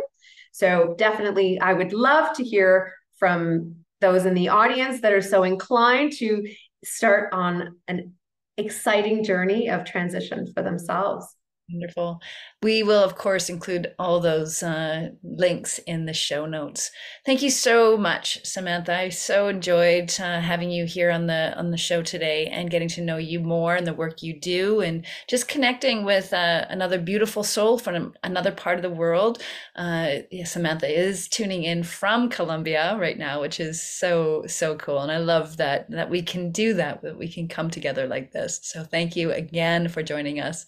So 0.51 0.95
definitely, 0.97 1.59
I 1.59 1.73
would 1.73 1.93
love 1.93 2.35
to 2.37 2.43
hear 2.43 2.93
from 3.17 3.75
those 4.01 4.25
in 4.25 4.33
the 4.33 4.49
audience 4.49 5.01
that 5.01 5.13
are 5.13 5.21
so 5.21 5.43
inclined 5.43 6.13
to 6.13 6.47
start 6.83 7.33
on 7.33 7.75
an 7.87 8.13
exciting 8.57 9.23
journey 9.23 9.69
of 9.69 9.85
transition 9.85 10.51
for 10.53 10.63
themselves. 10.63 11.27
Wonderful. 11.69 12.21
We 12.63 12.81
will, 12.81 13.03
of 13.03 13.15
course, 13.15 13.49
include 13.49 13.93
all 13.99 14.21
those 14.21 14.63
uh, 14.63 15.09
links 15.21 15.79
in 15.79 16.05
the 16.05 16.13
show 16.13 16.45
notes. 16.45 16.91
Thank 17.25 17.41
you 17.41 17.49
so 17.49 17.97
much, 17.97 18.39
Samantha. 18.45 18.95
I 18.97 19.09
so 19.09 19.49
enjoyed 19.49 20.13
uh, 20.17 20.39
having 20.39 20.71
you 20.71 20.85
here 20.85 21.11
on 21.11 21.27
the 21.27 21.53
on 21.57 21.71
the 21.71 21.77
show 21.77 22.01
today 22.01 22.47
and 22.47 22.69
getting 22.71 22.87
to 22.89 23.01
know 23.01 23.17
you 23.17 23.41
more 23.41 23.75
and 23.75 23.85
the 23.85 23.93
work 23.93 24.23
you 24.23 24.39
do, 24.39 24.79
and 24.79 25.05
just 25.27 25.49
connecting 25.49 26.05
with 26.05 26.31
uh, 26.31 26.65
another 26.69 26.97
beautiful 26.99 27.43
soul 27.43 27.77
from 27.77 28.13
another 28.23 28.53
part 28.53 28.77
of 28.77 28.81
the 28.81 28.89
world. 28.89 29.43
Uh, 29.75 30.19
yeah, 30.31 30.45
Samantha 30.45 30.87
is 30.87 31.27
tuning 31.27 31.63
in 31.63 31.83
from 31.83 32.29
Colombia 32.29 32.95
right 32.97 33.17
now, 33.17 33.41
which 33.41 33.59
is 33.59 33.83
so 33.83 34.45
so 34.47 34.77
cool, 34.77 35.01
and 35.01 35.11
I 35.11 35.17
love 35.17 35.57
that 35.57 35.91
that 35.91 36.09
we 36.09 36.21
can 36.21 36.53
do 36.53 36.75
that. 36.75 37.01
That 37.01 37.17
we 37.17 37.27
can 37.27 37.49
come 37.49 37.69
together 37.69 38.07
like 38.07 38.31
this. 38.31 38.61
So 38.63 38.85
thank 38.85 39.17
you 39.17 39.31
again 39.33 39.89
for 39.89 40.01
joining 40.01 40.39
us. 40.39 40.65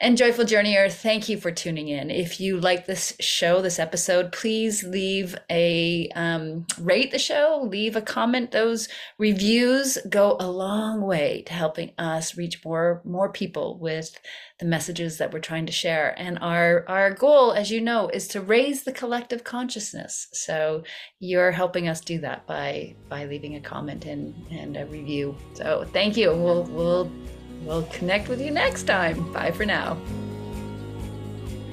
And 0.00 0.16
Joyful 0.34 0.46
Journeyer, 0.46 0.92
thank 0.92 1.28
you 1.28 1.38
for 1.38 1.52
tuning 1.52 1.86
in. 1.86 2.10
If 2.10 2.40
you 2.40 2.58
like 2.58 2.86
this 2.86 3.14
show, 3.20 3.62
this 3.62 3.78
episode, 3.78 4.32
please 4.32 4.82
leave 4.82 5.36
a 5.48 6.08
um, 6.16 6.66
rate 6.80 7.12
the 7.12 7.20
show, 7.20 7.64
leave 7.70 7.94
a 7.94 8.02
comment. 8.02 8.50
Those 8.50 8.88
reviews 9.16 9.96
go 10.08 10.36
a 10.40 10.50
long 10.50 11.02
way 11.02 11.44
to 11.46 11.52
helping 11.52 11.92
us 11.98 12.36
reach 12.36 12.64
more 12.64 13.00
more 13.04 13.30
people 13.30 13.78
with 13.78 14.18
the 14.58 14.66
messages 14.66 15.18
that 15.18 15.32
we're 15.32 15.38
trying 15.38 15.66
to 15.66 15.72
share. 15.72 16.18
And 16.18 16.40
our 16.40 16.84
our 16.88 17.12
goal, 17.14 17.52
as 17.52 17.70
you 17.70 17.80
know, 17.80 18.08
is 18.08 18.26
to 18.28 18.40
raise 18.40 18.82
the 18.82 18.92
collective 18.92 19.44
consciousness. 19.44 20.26
So 20.32 20.82
you're 21.20 21.52
helping 21.52 21.86
us 21.86 22.00
do 22.00 22.18
that 22.22 22.44
by 22.44 22.96
by 23.08 23.26
leaving 23.26 23.54
a 23.54 23.60
comment 23.60 24.04
and 24.04 24.34
and 24.50 24.76
a 24.76 24.84
review. 24.86 25.36
So 25.52 25.86
thank 25.92 26.16
you. 26.16 26.34
We'll 26.34 26.64
we'll 26.64 27.08
We'll 27.62 27.84
connect 27.84 28.28
with 28.28 28.40
you 28.40 28.50
next 28.50 28.84
time. 28.84 29.32
Bye 29.32 29.50
for 29.52 29.64
now. 29.64 29.96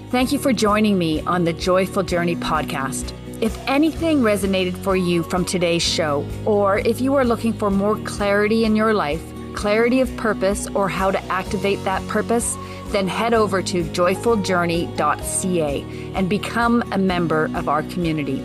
Thank 0.10 0.32
you 0.32 0.40
for 0.40 0.54
joining 0.54 0.98
me 0.98 1.22
on 1.22 1.46
the 1.46 1.54
Joyful 1.54 2.04
Journey 2.04 2.36
podcast. 2.36 3.14
If 3.42 3.58
anything 3.68 4.20
resonated 4.22 4.78
for 4.84 4.96
you 4.96 5.24
from 5.24 5.46
today's 5.46 5.82
show, 5.82 6.26
or 6.46 6.80
if 6.80 7.02
you 7.02 7.16
are 7.16 7.26
looking 7.26 7.54
for 7.54 7.72
more 7.72 7.98
clarity 8.00 8.66
in 8.66 8.76
your 8.76 8.94
life, 8.94 9.24
clarity 9.54 10.00
of 10.02 10.16
purpose, 10.18 10.68
or 10.76 10.88
how 10.90 11.12
to 11.12 11.24
activate 11.26 11.84
that 11.86 12.06
purpose, 12.08 12.56
then 12.90 13.08
head 13.08 13.34
over 13.34 13.62
to 13.64 13.84
joyfuljourney.ca 13.84 15.82
and 16.14 16.30
become 16.30 16.84
a 16.92 16.98
member 16.98 17.50
of 17.56 17.70
our 17.70 17.84
community. 17.84 18.44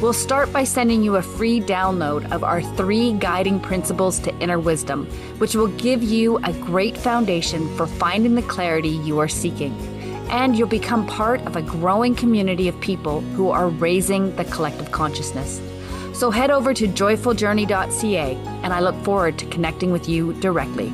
We'll 0.00 0.14
start 0.14 0.50
by 0.50 0.64
sending 0.64 1.02
you 1.02 1.16
a 1.16 1.22
free 1.22 1.60
download 1.60 2.32
of 2.32 2.42
our 2.42 2.62
three 2.62 3.12
guiding 3.12 3.60
principles 3.60 4.18
to 4.20 4.34
inner 4.38 4.58
wisdom, 4.58 5.04
which 5.36 5.54
will 5.54 5.68
give 5.68 6.02
you 6.02 6.38
a 6.38 6.54
great 6.54 6.96
foundation 6.96 7.68
for 7.76 7.86
finding 7.86 8.34
the 8.34 8.40
clarity 8.40 8.88
you 8.88 9.18
are 9.18 9.28
seeking. 9.28 9.74
And 10.30 10.56
you'll 10.56 10.68
become 10.68 11.06
part 11.06 11.42
of 11.42 11.54
a 11.54 11.60
growing 11.60 12.14
community 12.14 12.66
of 12.66 12.80
people 12.80 13.20
who 13.20 13.50
are 13.50 13.68
raising 13.68 14.34
the 14.36 14.46
collective 14.46 14.90
consciousness. 14.90 15.60
So 16.14 16.30
head 16.30 16.50
over 16.50 16.72
to 16.72 16.88
joyfuljourney.ca, 16.88 18.36
and 18.62 18.72
I 18.72 18.80
look 18.80 18.96
forward 19.04 19.38
to 19.38 19.46
connecting 19.46 19.92
with 19.92 20.08
you 20.08 20.32
directly. 20.40 20.90